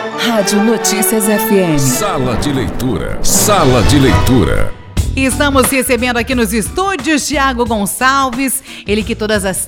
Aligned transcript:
Rádio 0.00 0.64
Notícias 0.64 1.24
FM. 1.24 1.78
Sala 1.78 2.34
de 2.36 2.50
leitura. 2.50 3.22
Sala 3.22 3.82
de 3.82 3.98
leitura. 3.98 4.72
Estamos 5.14 5.66
recebendo 5.66 6.16
aqui 6.16 6.34
nos 6.34 6.54
estúdios 6.54 7.28
Tiago 7.28 7.66
Gonçalves, 7.66 8.62
ele 8.86 9.02
que 9.02 9.14
todas 9.14 9.44
as, 9.44 9.66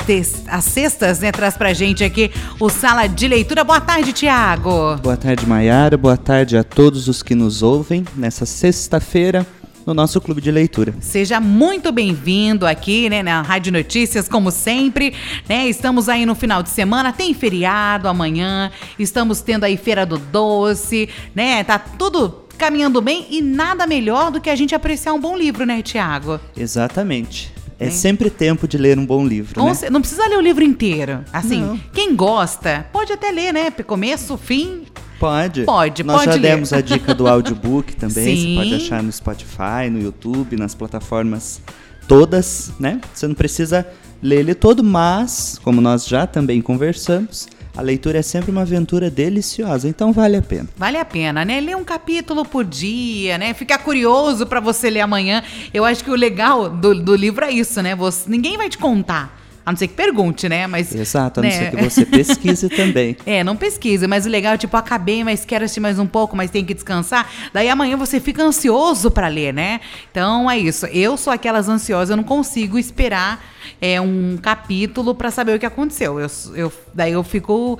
as 0.48 0.64
sextas 0.64 1.20
né, 1.20 1.30
traz 1.30 1.54
pra 1.54 1.74
gente 1.74 2.02
aqui 2.02 2.30
o 2.58 2.70
Sala 2.70 3.06
de 3.06 3.28
Leitura. 3.28 3.62
Boa 3.62 3.80
tarde, 3.80 4.14
Tiago. 4.14 4.96
Boa 5.02 5.18
tarde, 5.18 5.44
Maiara. 5.46 5.98
Boa 5.98 6.16
tarde 6.16 6.56
a 6.56 6.64
todos 6.64 7.08
os 7.08 7.22
que 7.22 7.34
nos 7.34 7.62
ouvem 7.62 8.02
nessa 8.16 8.46
sexta-feira 8.46 9.46
no 9.86 9.94
nosso 9.94 10.20
clube 10.20 10.40
de 10.40 10.50
leitura. 10.50 10.94
Seja 11.00 11.40
muito 11.40 11.92
bem-vindo 11.92 12.66
aqui, 12.66 13.08
né, 13.08 13.22
na 13.22 13.42
Rádio 13.42 13.72
Notícias, 13.72 14.28
como 14.28 14.50
sempre, 14.50 15.14
né? 15.48 15.68
Estamos 15.68 16.08
aí 16.08 16.24
no 16.24 16.34
final 16.34 16.62
de 16.62 16.70
semana, 16.70 17.12
tem 17.12 17.34
feriado 17.34 18.08
amanhã, 18.08 18.70
estamos 18.98 19.40
tendo 19.40 19.64
aí 19.64 19.76
Feira 19.76 20.06
do 20.06 20.18
Doce, 20.18 21.08
né? 21.34 21.64
Tá 21.64 21.78
tudo 21.78 22.42
caminhando 22.56 23.00
bem 23.00 23.26
e 23.30 23.42
nada 23.42 23.86
melhor 23.86 24.30
do 24.30 24.40
que 24.40 24.48
a 24.48 24.54
gente 24.54 24.74
apreciar 24.74 25.12
um 25.12 25.20
bom 25.20 25.36
livro, 25.36 25.66
né, 25.66 25.82
Tiago? 25.82 26.38
Exatamente. 26.56 27.52
É 27.78 27.90
sempre 27.90 28.30
tempo 28.30 28.68
de 28.68 28.78
ler 28.78 28.96
um 28.96 29.04
bom 29.04 29.26
livro, 29.26 29.60
né? 29.64 29.72
Não 29.90 30.00
precisa 30.00 30.24
ler 30.28 30.36
o 30.36 30.40
livro 30.40 30.62
inteiro. 30.62 31.24
Assim, 31.32 31.60
não. 31.60 31.80
quem 31.92 32.14
gosta, 32.14 32.86
pode 32.92 33.12
até 33.12 33.32
ler, 33.32 33.52
né? 33.52 33.72
Começo, 33.72 34.36
fim, 34.36 34.84
Pode. 35.22 35.64
Pode, 35.64 36.02
Nós 36.02 36.16
pode 36.16 36.26
já 36.26 36.32
ler. 36.32 36.40
demos 36.40 36.72
a 36.72 36.80
dica 36.80 37.14
do 37.14 37.28
audiobook 37.28 37.94
também. 37.96 38.36
Sim. 38.36 38.54
Você 38.56 38.60
pode 38.70 38.74
achar 38.74 39.02
no 39.02 39.12
Spotify, 39.12 39.88
no 39.88 40.00
YouTube, 40.02 40.56
nas 40.56 40.74
plataformas 40.74 41.60
todas, 42.08 42.72
né? 42.80 43.00
Você 43.14 43.28
não 43.28 43.34
precisa 43.34 43.86
ler 44.20 44.40
ele 44.40 44.54
todo, 44.54 44.82
mas, 44.82 45.60
como 45.62 45.80
nós 45.80 46.06
já 46.08 46.26
também 46.26 46.60
conversamos, 46.60 47.48
a 47.76 47.80
leitura 47.80 48.18
é 48.18 48.22
sempre 48.22 48.50
uma 48.50 48.62
aventura 48.62 49.08
deliciosa, 49.08 49.88
então 49.88 50.12
vale 50.12 50.36
a 50.36 50.42
pena. 50.42 50.68
Vale 50.76 50.98
a 50.98 51.04
pena, 51.04 51.44
né? 51.44 51.60
Ler 51.60 51.76
um 51.76 51.84
capítulo 51.84 52.44
por 52.44 52.64
dia, 52.64 53.38
né? 53.38 53.54
Ficar 53.54 53.78
curioso 53.78 54.44
para 54.44 54.58
você 54.58 54.90
ler 54.90 55.00
amanhã. 55.00 55.42
Eu 55.72 55.84
acho 55.84 56.02
que 56.02 56.10
o 56.10 56.16
legal 56.16 56.68
do, 56.68 56.94
do 57.00 57.14
livro 57.14 57.44
é 57.44 57.50
isso, 57.52 57.80
né? 57.80 57.94
Você, 57.94 58.28
ninguém 58.28 58.56
vai 58.56 58.68
te 58.68 58.76
contar. 58.76 59.41
A 59.64 59.70
não 59.70 59.76
ser 59.76 59.88
que 59.88 59.94
pergunte, 59.94 60.48
né? 60.48 60.66
Mas, 60.66 60.94
Exato, 60.94 61.40
a 61.40 61.42
né? 61.42 61.48
não 61.48 61.56
ser 61.56 61.70
que 61.70 61.82
você 61.82 62.06
pesquise 62.06 62.68
também. 62.74 63.16
É, 63.24 63.44
não 63.44 63.56
pesquise, 63.56 64.06
mas 64.06 64.26
o 64.26 64.28
legal 64.28 64.54
é 64.54 64.58
tipo, 64.58 64.76
acabei, 64.76 65.22
mas 65.22 65.44
quero 65.44 65.64
assistir 65.64 65.80
mais 65.80 65.98
um 65.98 66.06
pouco, 66.06 66.36
mas 66.36 66.50
tem 66.50 66.64
que 66.64 66.74
descansar. 66.74 67.30
Daí 67.52 67.68
amanhã 67.68 67.96
você 67.96 68.18
fica 68.18 68.42
ansioso 68.42 69.10
para 69.10 69.28
ler, 69.28 69.54
né? 69.54 69.80
Então 70.10 70.50
é 70.50 70.58
isso. 70.58 70.86
Eu 70.86 71.16
sou 71.16 71.32
aquelas 71.32 71.68
ansiosas, 71.68 72.10
eu 72.10 72.16
não 72.16 72.24
consigo 72.24 72.78
esperar 72.78 73.44
é, 73.80 74.00
um 74.00 74.36
capítulo 74.40 75.14
para 75.14 75.30
saber 75.30 75.56
o 75.56 75.58
que 75.58 75.66
aconteceu. 75.66 76.18
Eu, 76.18 76.28
eu, 76.54 76.72
daí 76.92 77.12
eu 77.12 77.22
fico. 77.22 77.78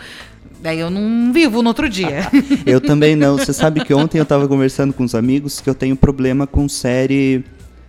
Daí 0.60 0.78
eu 0.78 0.91
não 0.91 1.33
vivo 1.33 1.60
no 1.60 1.69
outro 1.69 1.88
dia. 1.88 2.30
eu 2.64 2.80
também 2.80 3.16
não. 3.16 3.36
Você 3.36 3.53
sabe 3.53 3.84
que 3.84 3.92
ontem 3.92 4.19
eu 4.19 4.22
estava 4.22 4.47
conversando 4.47 4.92
com 4.92 5.03
os 5.03 5.14
amigos 5.14 5.60
que 5.60 5.69
eu 5.69 5.75
tenho 5.75 5.97
problema 5.97 6.47
com 6.47 6.69
série 6.69 7.44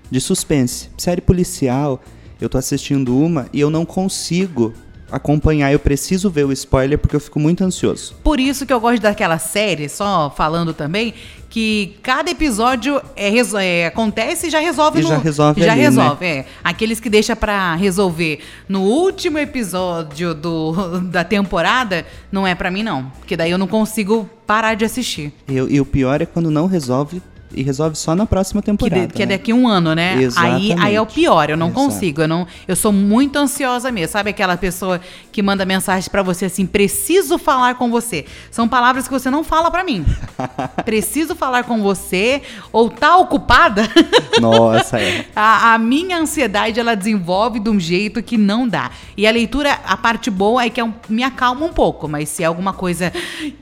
de 0.09 0.19
suspense, 0.19 0.89
série 0.97 1.21
policial. 1.21 2.02
Eu 2.44 2.49
tô 2.49 2.58
assistindo 2.58 3.17
uma 3.17 3.47
e 3.53 3.61
eu 3.61 3.69
não 3.69 3.86
consigo 3.86 4.73
acompanhar, 5.09 5.72
eu 5.72 5.80
preciso 5.80 6.30
ver 6.30 6.45
o 6.45 6.52
spoiler 6.52 6.99
porque 6.99 7.16
eu 7.16 7.19
fico 7.22 7.39
muito 7.39 7.63
ansioso. 7.63 8.16
Por 8.22 8.38
isso 8.38 8.66
que 8.66 8.73
eu 8.73 8.81
gosto 8.81 9.02
daquela 9.02 9.39
série, 9.39 9.88
só 9.88 10.30
falando 10.30 10.73
também, 10.73 11.14
que 11.49 11.95
cada 12.03 12.30
episódio 12.30 13.02
é, 13.16 13.31
é, 13.64 13.86
acontece 13.86 14.47
e 14.47 14.49
já 14.49 14.59
resolve 14.59 14.99
e 14.99 15.03
no, 15.03 15.08
já 15.08 15.17
resolve 15.19 15.64
já 15.64 15.71
ali, 15.71 15.81
resolve, 15.83 16.25
né? 16.25 16.38
é. 16.39 16.45
Aqueles 16.61 16.99
que 16.99 17.09
deixa 17.09 17.33
para 17.33 17.75
resolver 17.75 18.39
no 18.67 18.81
último 18.81 19.39
episódio 19.39 20.33
do, 20.33 20.99
da 21.09 21.23
temporada, 21.23 22.05
não 22.30 22.45
é 22.45 22.53
para 22.53 22.69
mim 22.69 22.83
não, 22.83 23.05
porque 23.19 23.38
daí 23.38 23.52
eu 23.52 23.58
não 23.58 23.67
consigo 23.67 24.30
parar 24.45 24.73
de 24.73 24.83
assistir. 24.83 25.31
E 25.47 25.80
o 25.80 25.86
pior 25.86 26.21
é 26.21 26.25
quando 26.25 26.52
não 26.52 26.67
resolve 26.67 27.21
e 27.56 27.64
resolve 27.64 27.96
só 27.96 28.16
na 28.16 28.26
próxima 28.26 28.62
temporada. 28.62 29.02
Que, 29.02 29.08
de, 29.08 29.14
que 29.14 29.26
né? 29.26 29.34
é 29.34 29.38
daqui 29.38 29.52
a 29.52 29.56
um 29.56 29.68
ano, 29.68 29.94
né? 29.94 30.22
Exatamente. 30.22 30.73
Aí, 30.73 30.80
aí 30.80 30.96
é 30.96 31.02
o 31.02 31.06
pior, 31.06 31.50
eu 31.50 31.58
não 31.58 31.68
Exato. 31.68 31.86
consigo. 31.86 32.22
Eu, 32.22 32.27
não, 32.27 32.48
eu 32.67 32.76
sou 32.76 32.92
muito 32.92 33.38
ansiosa 33.38 33.92
mesmo. 33.92 34.14
Sabe 34.14 34.30
aquela 34.30 34.58
pessoa 34.58 35.00
que 35.32 35.42
manda 35.42 35.66
mensagem 35.66 36.10
para 36.10 36.22
você 36.22 36.45
assim: 36.45 36.66
preciso 36.66 37.38
falar 37.38 37.76
com 37.76 37.89
você. 37.89 38.26
São 38.52 38.67
palavras 38.67 39.08
que 39.08 39.14
você 39.14 39.30
não 39.30 39.44
fala 39.44 39.70
para 39.70 39.83
mim. 39.83 40.05
preciso 40.86 41.36
falar 41.36 41.64
com 41.64 41.82
você, 41.82 42.42
ou 42.72 42.89
tá 42.89 43.17
ocupada. 43.17 43.83
Nossa, 44.39 45.00
é. 45.00 45.26
a, 45.36 45.73
a 45.73 45.77
minha 45.77 46.17
ansiedade 46.17 46.80
ela 46.80 46.95
desenvolve 46.95 47.60
de 47.60 47.70
um 47.70 47.80
jeito 47.80 48.22
que 48.22 48.38
não 48.38 48.67
dá. 48.67 48.92
E 49.16 49.27
a 49.27 49.32
leitura, 49.32 49.80
a 49.86 49.98
parte 49.98 50.30
boa 50.30 50.64
é 50.64 50.70
que 50.70 50.80
é 50.80 50.83
um, 50.83 50.94
me 51.10 51.23
acalma 51.23 51.66
um 51.66 51.73
pouco, 51.73 52.08
mas 52.08 52.30
se 52.30 52.44
é 52.44 52.45
alguma 52.45 52.73
coisa 52.73 53.11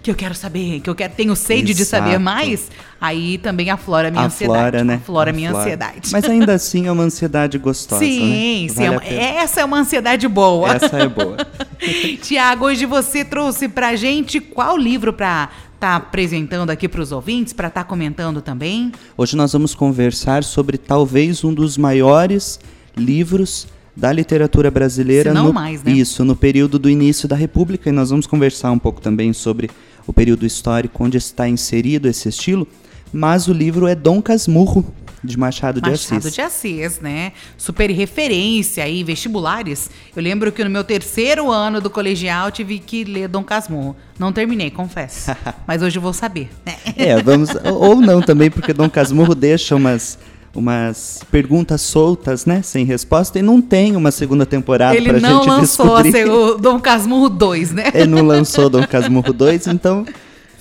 que 0.02 0.10
eu 0.10 0.16
quero 0.16 0.36
saber, 0.36 0.80
que 0.80 0.90
eu 0.90 0.96
quero, 0.96 1.14
tenho 1.14 1.36
sede 1.36 1.74
de 1.74 1.86
saber 1.86 2.12
Exato. 2.12 2.24
mais, 2.24 2.72
aí 3.00 3.38
também 3.38 3.70
aflora 3.82 4.08
a 4.08 4.12
minha 4.12 4.24
ansiedade. 4.26 4.60
Aflora, 4.60 4.84
né? 4.84 4.94
Aflora 4.96 5.30
a 5.30 5.34
minha 5.34 5.50
Aflora. 5.50 5.64
ansiedade. 5.66 6.10
Mas 6.12 6.26
ainda 6.26 6.54
assim 6.54 6.88
é 6.88 6.92
uma 6.92 7.04
ansiedade 7.04 7.58
gostosa, 7.58 8.04
Sim, 8.04 8.68
né? 8.68 8.70
sim. 8.70 8.84
é 8.84 8.86
Vale 8.86 8.90
uma- 8.90 8.98
a 8.98 9.02
pena. 9.02 9.22
essa 9.22 9.62
é 9.62 9.66
uma 9.66 9.78
ansiedade 9.80 10.28
boa. 10.28 10.74
Essa 10.76 10.98
é 10.98 11.08
boa. 11.10 11.38
Tiago, 12.22 12.66
hoje 12.66 12.86
você 12.86 13.26
trouxe 13.26 13.68
pra 13.68 13.96
gente 13.96 14.40
qual 14.40 14.78
livro 14.78 15.12
pra 15.14 15.50
tá 15.80 15.96
apresentando 15.96 16.70
aqui 16.70 16.88
pros 16.88 17.12
ouvintes, 17.12 17.54
pra 17.54 17.70
tá 17.70 17.84
comentando 17.84 18.40
também? 18.42 18.92
Hoje 19.18 19.36
nós 19.36 19.52
vamos 19.54 19.74
conversar 19.74 20.44
sobre 20.44 20.78
talvez 20.78 21.44
um 21.44 21.52
dos 21.54 21.76
maiores 21.78 22.60
livros 22.96 23.68
da 23.98 24.12
literatura 24.12 24.70
brasileira 24.70 25.32
Se 25.32 25.34
não 25.36 25.48
no 25.48 25.54
mais, 25.54 25.84
né? 25.84 25.92
isso 25.92 26.24
no 26.24 26.36
período 26.36 26.78
do 26.80 26.90
início 26.90 27.28
da 27.28 27.36
República 27.36 27.90
e 27.90 27.92
nós 27.92 28.10
vamos 28.12 28.28
conversar 28.28 28.72
um 28.72 28.80
pouco 28.80 29.02
também 29.02 29.34
sobre 29.34 29.70
o 30.08 30.14
período 30.14 30.46
histórico 30.46 31.04
onde 31.04 31.18
está 31.18 31.48
inserido 31.50 32.08
esse 32.08 32.30
estilo, 32.30 32.68
mas 33.14 33.48
o 33.48 33.54
livro 33.54 33.88
é 33.88 33.96
Dom 33.96 34.22
Casmurro 34.22 34.86
de 35.24 35.38
Machado, 35.38 35.80
de 35.80 35.88
Machado 35.92 36.18
Assis. 36.18 36.34
de 36.34 36.42
Assis, 36.42 37.00
né? 37.00 37.32
Super 37.56 37.92
referência 37.92 38.84
aí, 38.84 39.04
vestibulares. 39.04 39.90
Eu 40.16 40.24
lembro 40.24 40.52
que 40.52 40.64
no 40.64 40.70
meu 40.70 40.84
terceiro 40.84 41.52
ano 41.52 41.80
do 41.80 41.90
colegial 41.92 42.50
tive 42.50 42.80
que 42.80 43.04
ler 43.04 43.28
Dom 43.28 43.44
Casmurro. 43.44 43.96
Não 44.18 44.32
terminei, 44.34 44.72
confesso. 44.72 45.30
Mas 45.68 45.82
hoje 45.84 45.98
eu 46.00 46.02
vou 46.02 46.12
saber, 46.14 46.50
né? 46.66 46.76
É, 46.98 47.22
vamos 47.22 47.50
ou 47.64 47.98
não 48.02 48.20
também 48.22 48.50
porque 48.50 48.74
Dom 48.74 48.90
Casmurro 48.90 49.36
deixa 49.36 49.76
umas 49.76 50.18
umas 50.54 51.24
perguntas 51.32 51.80
soltas, 51.80 52.46
né, 52.46 52.62
sem 52.62 52.84
resposta 52.84 53.40
e 53.40 53.42
não 53.42 53.62
tem 53.62 53.96
uma 53.96 54.12
segunda 54.12 54.46
temporada 54.46 54.98
Ele 54.98 55.08
pra 55.10 55.20
não 55.22 55.38
gente 55.38 55.48
lançou 55.48 55.96
a 55.96 56.02
descobrir. 56.02 56.12
se- 56.26 56.30
o 56.30 56.58
Dom 56.58 56.78
Casmurro 56.78 57.30
2, 57.30 57.72
né? 57.72 57.86
Ele 57.94 58.08
não 58.08 58.22
lançou 58.26 58.70
Dom 58.70 58.86
Casmurro 58.86 59.32
2, 59.32 59.68
então 59.68 60.06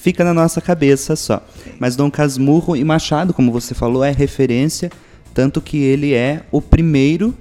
fica 0.00 0.24
na 0.24 0.32
nossa 0.32 0.60
cabeça 0.60 1.14
só. 1.14 1.46
Mas 1.78 1.94
Dom 1.94 2.10
Casmurro 2.10 2.74
e 2.74 2.82
Machado, 2.82 3.34
como 3.34 3.52
você 3.52 3.74
falou, 3.74 4.02
é 4.02 4.10
referência, 4.10 4.90
tanto 5.34 5.60
que 5.60 5.76
ele 5.76 6.14
é 6.14 6.42
o 6.50 6.62
primeiro, 6.62 7.34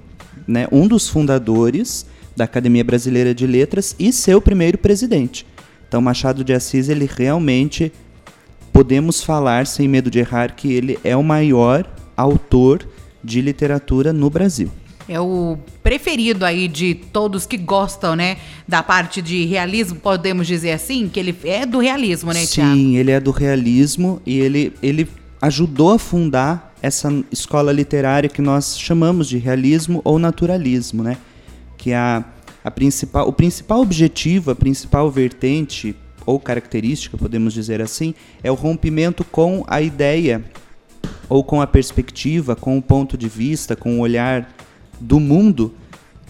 né, 0.46 0.68
um 0.70 0.86
dos 0.86 1.08
fundadores 1.08 2.06
da 2.36 2.44
Academia 2.44 2.84
Brasileira 2.84 3.34
de 3.34 3.46
Letras 3.46 3.96
e 3.98 4.12
seu 4.12 4.40
primeiro 4.40 4.76
presidente. 4.76 5.46
Então 5.88 6.02
Machado 6.02 6.44
de 6.44 6.52
Assis, 6.52 6.88
ele 6.88 7.08
realmente 7.10 7.90
podemos 8.72 9.22
falar 9.22 9.66
sem 9.66 9.88
medo 9.88 10.10
de 10.10 10.18
errar 10.18 10.54
que 10.54 10.72
ele 10.72 10.98
é 11.02 11.16
o 11.16 11.24
maior 11.24 11.90
autor 12.16 12.86
de 13.24 13.40
literatura 13.40 14.12
no 14.12 14.28
Brasil. 14.28 14.70
É 15.12 15.18
o 15.18 15.58
preferido 15.82 16.44
aí 16.44 16.68
de 16.68 16.94
todos 16.94 17.44
que 17.44 17.56
gostam, 17.56 18.14
né? 18.14 18.36
Da 18.68 18.80
parte 18.80 19.20
de 19.20 19.44
realismo, 19.44 19.98
podemos 19.98 20.46
dizer 20.46 20.70
assim, 20.70 21.08
que 21.08 21.18
ele 21.18 21.36
é 21.42 21.66
do 21.66 21.80
realismo, 21.80 22.32
né, 22.32 22.46
Tiago? 22.46 22.76
Sim, 22.76 22.96
ele 22.96 23.10
é 23.10 23.18
do 23.18 23.32
realismo 23.32 24.22
e 24.24 24.38
ele, 24.38 24.72
ele 24.80 25.08
ajudou 25.42 25.94
a 25.94 25.98
fundar 25.98 26.72
essa 26.80 27.12
escola 27.32 27.72
literária 27.72 28.28
que 28.28 28.40
nós 28.40 28.78
chamamos 28.78 29.28
de 29.28 29.36
realismo 29.36 30.00
ou 30.04 30.16
naturalismo, 30.16 31.02
né? 31.02 31.16
Que 31.76 31.92
a, 31.92 32.24
a 32.62 32.70
principal, 32.70 33.26
o 33.26 33.32
principal 33.32 33.80
objetivo, 33.80 34.52
a 34.52 34.54
principal 34.54 35.10
vertente 35.10 35.96
ou 36.24 36.38
característica, 36.38 37.18
podemos 37.18 37.52
dizer 37.52 37.82
assim, 37.82 38.14
é 38.44 38.50
o 38.52 38.54
rompimento 38.54 39.24
com 39.24 39.64
a 39.66 39.82
ideia 39.82 40.44
ou 41.28 41.42
com 41.42 41.60
a 41.60 41.66
perspectiva, 41.66 42.54
com 42.54 42.78
o 42.78 42.82
ponto 42.82 43.18
de 43.18 43.28
vista, 43.28 43.74
com 43.74 43.98
o 43.98 44.02
olhar 44.02 44.48
do 45.00 45.18
mundo, 45.18 45.74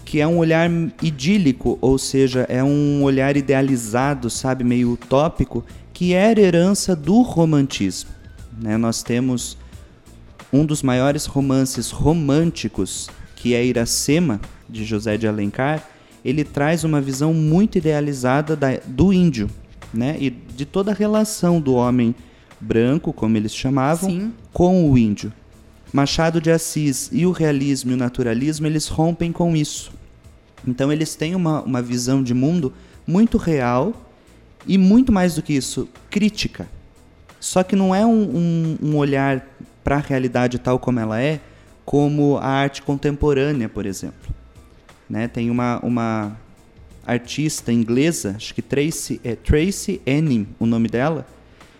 que 0.05 0.19
é 0.19 0.27
um 0.27 0.37
olhar 0.37 0.69
idílico, 1.01 1.77
ou 1.81 1.97
seja, 1.97 2.45
é 2.49 2.63
um 2.63 3.03
olhar 3.03 3.35
idealizado, 3.37 4.29
sabe, 4.29 4.63
meio 4.63 4.91
utópico, 4.93 5.63
que 5.93 6.13
era 6.13 6.39
herança 6.39 6.95
do 6.95 7.21
romantismo. 7.21 8.09
Né? 8.59 8.77
Nós 8.77 9.03
temos 9.03 9.57
um 10.51 10.65
dos 10.65 10.81
maiores 10.83 11.25
romances 11.25 11.91
românticos, 11.91 13.09
que 13.35 13.53
é 13.53 13.65
Iracema, 13.65 14.39
de 14.69 14.83
José 14.85 15.17
de 15.17 15.27
Alencar, 15.27 15.87
ele 16.23 16.43
traz 16.43 16.83
uma 16.83 17.01
visão 17.01 17.33
muito 17.33 17.77
idealizada 17.77 18.55
da- 18.55 18.79
do 18.85 19.11
índio, 19.11 19.49
né? 19.93 20.15
E 20.19 20.29
de 20.29 20.65
toda 20.65 20.91
a 20.91 20.93
relação 20.93 21.59
do 21.59 21.73
homem 21.73 22.13
branco, 22.59 23.11
como 23.11 23.35
eles 23.35 23.53
chamavam, 23.55 24.09
Sim. 24.09 24.33
com 24.53 24.89
o 24.89 24.97
índio. 24.97 25.33
Machado 25.91 26.39
de 26.39 26.49
Assis 26.49 27.09
e 27.11 27.25
o 27.25 27.31
realismo 27.31 27.91
e 27.91 27.93
o 27.93 27.97
naturalismo, 27.97 28.65
eles 28.65 28.87
rompem 28.87 29.31
com 29.31 29.55
isso. 29.55 29.91
Então 30.65 30.91
eles 30.91 31.15
têm 31.15 31.35
uma, 31.35 31.61
uma 31.61 31.81
visão 31.81 32.23
de 32.23 32.33
mundo 32.33 32.73
muito 33.05 33.37
real 33.37 33.93
e 34.65 34.77
muito 34.77 35.11
mais 35.11 35.35
do 35.35 35.41
que 35.41 35.53
isso, 35.53 35.89
crítica. 36.09 36.67
Só 37.39 37.63
que 37.63 37.75
não 37.75 37.93
é 37.93 38.05
um, 38.05 38.21
um, 38.21 38.77
um 38.81 38.97
olhar 38.97 39.45
para 39.83 39.95
a 39.95 39.99
realidade 39.99 40.59
tal 40.59 40.77
como 40.77 40.99
ela 40.99 41.19
é, 41.19 41.41
como 41.83 42.37
a 42.37 42.47
arte 42.47 42.81
contemporânea, 42.83 43.67
por 43.67 43.85
exemplo. 43.85 44.33
Né? 45.09 45.27
Tem 45.27 45.49
uma, 45.49 45.79
uma 45.83 46.37
artista 47.05 47.73
inglesa, 47.73 48.35
acho 48.37 48.53
que 48.53 48.61
Tracy, 48.61 49.19
é 49.23 49.35
Tracy 49.35 49.99
Enning, 50.05 50.47
o 50.59 50.65
nome 50.65 50.87
dela, 50.87 51.25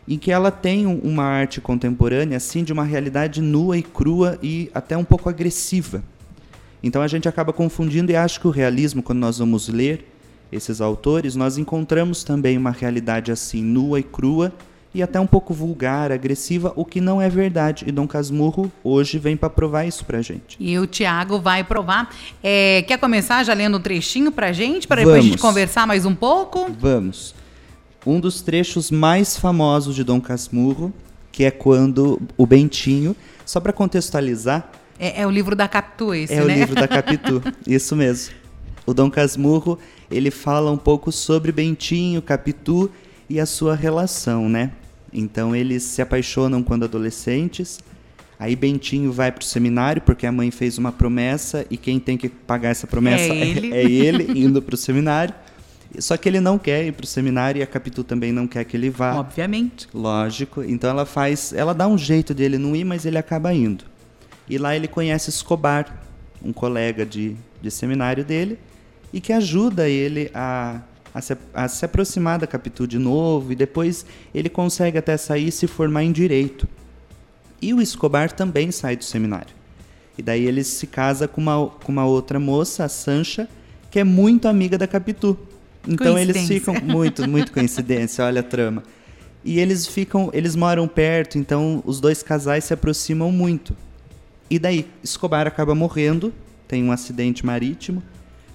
em 0.07 0.18
que 0.18 0.31
ela 0.31 0.51
tem 0.51 0.86
uma 0.86 1.24
arte 1.24 1.62
contemporânea 1.62 2.38
assim 2.38 2.63
de 2.63 2.74
uma 2.74 2.83
realidade 2.83 3.42
nua 3.42 3.77
e 3.77 3.83
crua 3.83 4.38
e 4.42 4.69
até 4.74 4.98
um 4.98 5.03
pouco 5.03 5.30
agressiva. 5.30 6.03
Então 6.83 7.01
a 7.01 7.07
gente 7.07 7.27
acaba 7.27 7.53
confundindo 7.53 8.12
e 8.12 8.15
acho 8.15 8.39
que 8.39 8.48
o 8.48 8.51
realismo, 8.51 9.03
quando 9.03 9.19
nós 9.19 9.38
vamos 9.38 9.68
ler 9.68 10.07
esses 10.51 10.81
autores, 10.81 11.36
nós 11.36 11.57
encontramos 11.57 12.24
também 12.24 12.57
uma 12.57 12.71
realidade 12.71 13.31
assim 13.31 13.63
nua 13.63 14.00
e 14.00 14.03
crua 14.03 14.51
e 14.94 15.01
até 15.01 15.19
um 15.19 15.27
pouco 15.27 15.53
vulgar, 15.53 16.12
agressiva, 16.12 16.74
o 16.75 16.83
que 16.83 17.00
não 17.00 17.21
é 17.21 17.30
verdade. 17.30 17.86
E 17.88 17.92
Dom 17.92 18.07
Casmurro 18.07 18.69
hoje 18.83 19.18
vem 19.18 19.38
para 19.38 19.50
provar 19.50 19.86
isso 19.86 20.03
pra 20.03 20.21
gente. 20.21 20.57
E 20.59 20.77
o 20.77 20.86
Tiago 20.86 21.39
vai 21.39 21.63
provar. 21.63 22.13
É, 22.44 22.83
quer 22.88 22.98
começar 22.98 23.44
já 23.44 23.53
lendo 23.53 23.77
um 23.77 23.81
trechinho 23.81 24.31
pra 24.31 24.51
gente, 24.51 24.88
para 24.88 24.98
depois 24.98 25.19
a 25.19 25.21
gente 25.21 25.38
conversar 25.38 25.88
mais 25.88 26.06
um 26.06 26.13
pouco? 26.13 26.69
Vamos. 26.77 27.33
Um 28.06 28.19
dos 28.19 28.42
trechos 28.42 28.89
mais 28.89 29.38
famosos 29.38 29.95
de 29.95 30.03
Dom 30.03 30.19
Casmurro, 30.19 30.94
que 31.31 31.44
é 31.44 31.51
quando 31.51 32.21
o 32.38 32.45
Bentinho, 32.45 33.15
só 33.45 33.59
para 33.59 33.71
contextualizar. 33.71 34.71
É, 35.00 35.21
é, 35.21 35.27
o 35.27 35.30
livro 35.30 35.56
da 35.56 35.68
Capitu, 35.68 36.13
esse, 36.13 36.33
é 36.33 36.38
né? 36.38 36.42
É 36.42 36.45
o 36.45 36.59
livro 36.59 36.75
da 36.75 36.88
Capitu, 36.88 37.42
isso 37.68 37.95
mesmo. 37.95 38.33
O 38.86 38.94
Dom 38.94 39.09
Casmurro, 39.09 39.77
ele 40.09 40.31
fala 40.31 40.71
um 40.71 40.77
pouco 40.77 41.12
sobre 41.12 41.51
Bentinho, 41.51 42.21
Capitu 42.21 42.89
e 43.30 43.39
a 43.39 43.45
sua 43.45 43.75
relação, 43.75 44.50
né? 44.50 44.71
Então 45.13 45.56
eles 45.56 45.83
se 45.83 46.01
apaixonam 46.01 46.63
quando 46.63 46.83
adolescentes. 46.83 47.80
Aí 48.39 48.56
Bentinho 48.56 49.12
vai 49.12 49.31
para 49.31 49.42
o 49.42 49.45
seminário 49.45 50.01
porque 50.01 50.25
a 50.25 50.31
mãe 50.31 50.50
fez 50.50 50.77
uma 50.77 50.92
promessa 50.92 51.65
e 51.69 51.77
quem 51.77 52.00
tem 52.00 52.18
que 52.18 52.27
pagar 52.27 52.69
essa 52.69 52.88
promessa 52.88 53.31
é 53.31 53.48
ele, 53.48 53.74
é, 53.74 53.77
é 53.83 53.89
ele 53.89 54.39
indo 54.39 54.62
para 54.62 54.74
o 54.74 54.77
seminário. 54.77 55.33
Só 56.00 56.16
que 56.16 56.30
ele 56.30 56.40
não 56.40 56.58
quer 56.58 56.86
ir 56.86 56.94
para 56.94 57.04
o 57.04 57.08
seminário 57.08 57.60
e 57.60 57.64
a 57.64 57.68
Capitu 57.68 58.04
também 58.04 58.32
não 58.32 58.48
quer 58.48 58.64
que 58.64 58.78
ele 58.78 58.90
vá. 58.90 59.16
Obviamente. 59.16 59.88
Lógico. 59.94 60.64
Então 60.64 60.90
ela 60.90 61.06
faz, 61.06 61.52
ela 61.54 61.74
dá 61.74 61.88
um 61.88 61.98
jeito 61.98 62.34
dele 62.34 62.58
não 62.58 62.76
ir, 62.76 62.84
mas 62.84 63.06
ele 63.06 63.18
acaba 63.18 63.54
indo. 63.54 63.86
E 64.50 64.58
lá 64.58 64.76
ele 64.76 64.88
conhece 64.88 65.30
Escobar, 65.30 66.04
um 66.44 66.54
colega 66.54 67.06
de, 67.06 67.36
de 67.62 67.72
seminário 67.72 68.24
dele, 68.24 68.58
e 69.12 69.20
que 69.20 69.34
ajuda 69.34 69.90
ele 69.90 70.32
a 70.34 70.82
a 71.14 71.22
se, 71.22 71.38
a 71.54 71.68
se 71.68 71.86
aproximar 71.86 72.40
da 72.40 72.48
Capitu 72.48 72.88
de 72.88 72.98
novo 72.98 73.52
e 73.52 73.56
depois 73.56 74.06
ele 74.34 74.50
consegue 74.50 74.98
até 74.98 75.18
sair 75.18 75.50
e 75.50 75.52
se 75.52 75.68
formar 75.68 76.04
em 76.04 76.12
direito. 76.12 76.68
E 77.62 77.74
o 77.74 77.82
Escobar 77.82 78.32
também 78.32 78.72
sai 78.72 78.96
do 78.96 79.04
seminário. 79.04 79.54
E 80.18 80.22
daí 80.22 80.46
ele 80.46 80.64
se 80.64 80.88
casa 80.88 81.28
com 81.28 81.42
uma, 81.42 81.68
com 81.68 81.92
uma 81.92 82.06
outra 82.06 82.40
moça, 82.40 82.86
a 82.86 82.90
Sancha, 82.90 83.48
que 83.90 84.00
é 84.00 84.04
muito 84.04 84.48
amiga 84.48 84.78
da 84.78 84.88
Capitu. 84.88 85.38
Então 85.88 86.18
eles 86.18 86.48
ficam 86.48 86.75
muito, 86.81 87.28
muito 87.28 87.51
coincidência, 87.51 88.25
olha 88.25 88.42
a 88.42 88.44
trama. 88.44 88.83
E 89.44 89.60
eles 89.60 89.88
ficam, 89.88 90.30
eles 90.33 90.56
moram 90.56 90.88
perto, 90.88 91.38
então 91.38 91.81
os 91.86 92.00
dois 92.00 92.22
casais 92.22 92.66
se 92.66 92.74
aproximam 92.74 93.31
muito. 93.31 93.75
E 94.50 94.60
daí 94.60 94.88
Escobar 95.04 95.48
acaba 95.48 95.74
morrendo, 95.74 96.33
tem 96.68 96.83
um 96.83 96.92
acidente 96.92 97.45
marítimo, 97.45 98.04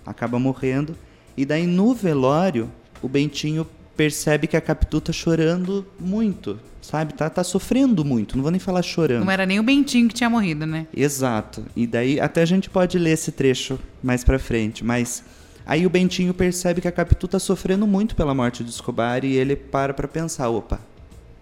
acaba 0.05 0.39
morrendo 0.39 0.97
e 1.37 1.45
daí 1.45 1.67
no 1.67 1.95
velório, 1.95 2.71
o 3.03 3.09
Bentinho 3.09 3.67
percebe 3.97 4.47
que 4.47 4.57
a 4.57 4.61
Capitu 4.61 5.01
tá 5.01 5.13
chorando 5.13 5.87
muito, 5.99 6.59
sabe? 6.81 7.15
Tá, 7.15 7.29
tá 7.29 7.45
sofrendo 7.45 8.05
muito, 8.05 8.37
não 8.37 8.43
vou 8.43 8.51
nem 8.51 8.61
falar 8.61 8.83
chorando. 8.83 9.25
Não 9.25 9.33
era 9.33 9.45
nem 9.45 9.59
o 9.59 9.63
Bentinho 9.63 10.09
que 10.09 10.15
tinha 10.15 10.31
morrido, 10.31 10.67
né? 10.67 10.87
Exato. 10.95 11.65
E 11.75 11.87
daí 11.87 12.19
até 12.21 12.43
a 12.43 12.47
gente 12.47 12.71
pode 12.71 12.99
ler 12.99 13.13
esse 13.13 13.33
trecho 13.33 13.79
mais 14.03 14.25
pra 14.25 14.39
frente, 14.39 14.85
mas 14.85 15.25
aí 15.67 15.85
o 15.85 15.91
Bentinho 15.91 16.33
percebe 16.33 16.81
que 16.81 16.89
a 16.89 16.93
Capitu 16.93 17.29
tá 17.29 17.39
sofrendo 17.39 17.87
muito 17.87 18.15
pela 18.15 18.35
morte 18.35 18.63
do 18.63 18.71
Escobar 18.71 19.25
e 19.25 19.35
ele 19.35 19.57
para 19.57 19.93
pra 19.93 20.07
pensar, 20.07 20.49
opa, 20.49 20.81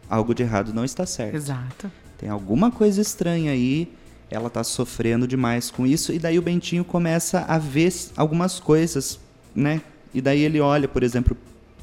algo 0.09 0.35
de 0.35 0.43
errado 0.43 0.73
não 0.73 0.85
está 0.85 1.05
certo. 1.06 1.37
Exato. 1.37 1.91
Tem 2.19 2.29
alguma 2.29 2.71
coisa 2.71 3.00
estranha 3.00 3.53
aí, 3.53 3.93
ela 4.31 4.49
tá 4.49 4.65
sofrendo 4.65 5.29
demais 5.29 5.71
com 5.71 5.87
isso, 5.87 6.12
e 6.12 6.19
daí 6.19 6.38
o 6.38 6.43
Bentinho 6.43 6.85
começa 6.85 7.41
a 7.41 7.59
ver 7.59 7.93
algumas 8.17 8.59
coisas 8.59 9.21
né? 9.55 9.81
E 10.12 10.21
daí 10.21 10.41
ele 10.41 10.61
olha, 10.61 10.88
por 10.88 11.03
exemplo, 11.03 11.37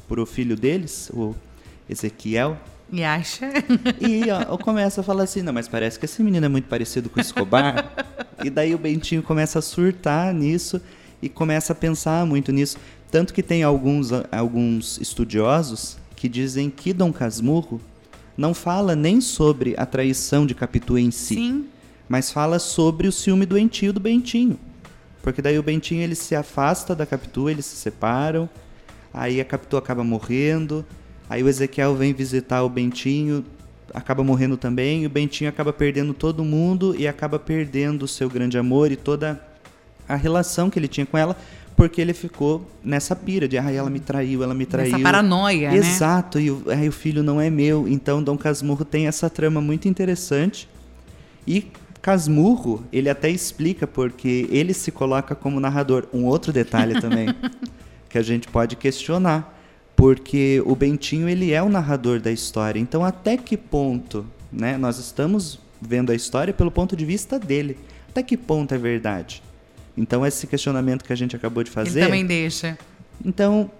para 0.08 0.20
o 0.20 0.26
filho 0.26 0.56
deles, 0.56 1.10
o 1.12 1.34
Ezequiel. 1.88 2.58
E 2.90 3.02
acha? 3.02 3.48
E 4.00 4.30
ó, 4.30 4.56
começa 4.58 5.00
a 5.00 5.04
falar 5.04 5.22
assim, 5.24 5.40
não, 5.40 5.52
mas 5.52 5.66
parece 5.66 5.98
que 5.98 6.04
esse 6.04 6.22
menino 6.22 6.44
é 6.44 6.48
muito 6.48 6.68
parecido 6.68 7.08
com 7.08 7.18
o 7.18 7.22
Escobar. 7.22 7.92
e 8.44 8.50
daí 8.50 8.74
o 8.74 8.78
Bentinho 8.78 9.22
começa 9.22 9.58
a 9.58 9.62
surtar 9.62 10.34
nisso 10.34 10.80
e 11.22 11.28
começa 11.28 11.72
a 11.72 11.76
pensar 11.76 12.26
muito 12.26 12.50
nisso. 12.52 12.76
Tanto 13.10 13.32
que 13.32 13.42
tem 13.42 13.62
alguns, 13.62 14.10
alguns 14.32 14.98
estudiosos 15.00 15.96
que 16.16 16.28
dizem 16.28 16.68
que 16.68 16.92
Dom 16.92 17.12
Casmurro 17.12 17.80
não 18.36 18.52
fala 18.52 18.96
nem 18.96 19.20
sobre 19.20 19.74
a 19.76 19.86
traição 19.86 20.44
de 20.44 20.54
Capitu 20.54 20.98
em 20.98 21.10
si, 21.10 21.34
Sim. 21.34 21.66
mas 22.08 22.32
fala 22.32 22.58
sobre 22.58 23.06
o 23.06 23.12
ciúme 23.12 23.46
doentio 23.46 23.92
do 23.92 24.00
Bentinho. 24.00 24.58
Porque 25.22 25.40
daí 25.40 25.58
o 25.58 25.62
Bentinho 25.62 26.02
ele 26.02 26.14
se 26.14 26.34
afasta 26.34 26.94
da 26.94 27.06
Capitu, 27.06 27.48
eles 27.48 27.66
se 27.66 27.76
separam. 27.76 28.48
Aí 29.14 29.40
a 29.40 29.44
Capitu 29.44 29.76
acaba 29.76 30.02
morrendo. 30.02 30.84
Aí 31.30 31.42
o 31.42 31.48
Ezequiel 31.48 31.94
vem 31.94 32.12
visitar 32.12 32.62
o 32.62 32.68
Bentinho, 32.68 33.44
acaba 33.94 34.24
morrendo 34.24 34.56
também. 34.56 35.02
E 35.02 35.06
o 35.06 35.10
Bentinho 35.10 35.48
acaba 35.48 35.72
perdendo 35.72 36.12
todo 36.12 36.44
mundo 36.44 36.96
e 36.98 37.06
acaba 37.06 37.38
perdendo 37.38 38.04
o 38.04 38.08
seu 38.08 38.28
grande 38.28 38.58
amor 38.58 38.90
e 38.90 38.96
toda 38.96 39.40
a 40.08 40.16
relação 40.16 40.68
que 40.68 40.78
ele 40.78 40.88
tinha 40.88 41.06
com 41.06 41.16
ela, 41.16 41.36
porque 41.76 42.00
ele 42.00 42.12
ficou 42.12 42.66
nessa 42.84 43.16
pira 43.16 43.48
de, 43.48 43.58
ah, 43.58 43.70
ela 43.70 43.90
me 43.90 44.00
traiu, 44.00 44.42
ela 44.42 44.54
me 44.54 44.66
traiu. 44.66 44.94
Essa 44.94 45.02
paranoia, 45.02 45.74
Exato, 45.74 46.38
né? 46.38 46.44
e 46.44 46.50
o, 46.50 46.62
aí 46.68 46.88
o 46.88 46.92
filho 46.92 47.22
não 47.22 47.40
é 47.40 47.50
meu. 47.50 47.88
Então 47.88 48.22
Dom 48.22 48.36
Casmurro 48.36 48.84
tem 48.84 49.06
essa 49.06 49.28
trama 49.30 49.60
muito 49.60 49.88
interessante. 49.88 50.68
E 51.46 51.66
Casmurro, 52.00 52.84
ele 52.92 53.08
até 53.08 53.30
explica 53.30 53.86
porque 53.86 54.48
ele 54.50 54.74
se 54.74 54.90
coloca 54.90 55.34
como 55.34 55.60
narrador. 55.60 56.06
Um 56.12 56.24
outro 56.24 56.52
detalhe 56.52 57.00
também 57.00 57.28
que 58.08 58.18
a 58.18 58.22
gente 58.22 58.48
pode 58.48 58.76
questionar, 58.76 59.58
porque 59.96 60.62
o 60.66 60.74
Bentinho 60.74 61.28
ele 61.28 61.52
é 61.52 61.62
o 61.62 61.68
narrador 61.68 62.20
da 62.20 62.30
história. 62.30 62.78
Então, 62.80 63.04
até 63.04 63.36
que 63.36 63.56
ponto, 63.56 64.26
né? 64.52 64.76
Nós 64.76 64.98
estamos 64.98 65.60
vendo 65.80 66.12
a 66.12 66.14
história 66.14 66.52
pelo 66.52 66.70
ponto 66.70 66.96
de 66.96 67.04
vista 67.04 67.38
dele. 67.38 67.78
Até 68.08 68.22
que 68.22 68.36
ponto 68.36 68.74
é 68.74 68.78
verdade? 68.78 69.42
Então, 69.96 70.24
esse 70.24 70.46
questionamento 70.46 71.04
que 71.04 71.12
a 71.12 71.16
gente 71.16 71.36
acabou 71.36 71.62
de 71.62 71.70
fazer. 71.70 72.00
Ele 72.00 72.06
também 72.06 72.26
deixa. 72.26 72.78
Então, 73.24 73.70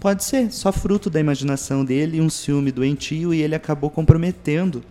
pode 0.00 0.24
ser 0.24 0.50
só 0.52 0.72
fruto 0.72 1.08
da 1.08 1.20
imaginação 1.20 1.84
dele, 1.84 2.20
um 2.20 2.30
ciúme 2.30 2.72
doentio 2.72 3.32
e 3.32 3.42
ele 3.42 3.54
acabou 3.54 3.90
comprometendo 3.90 4.82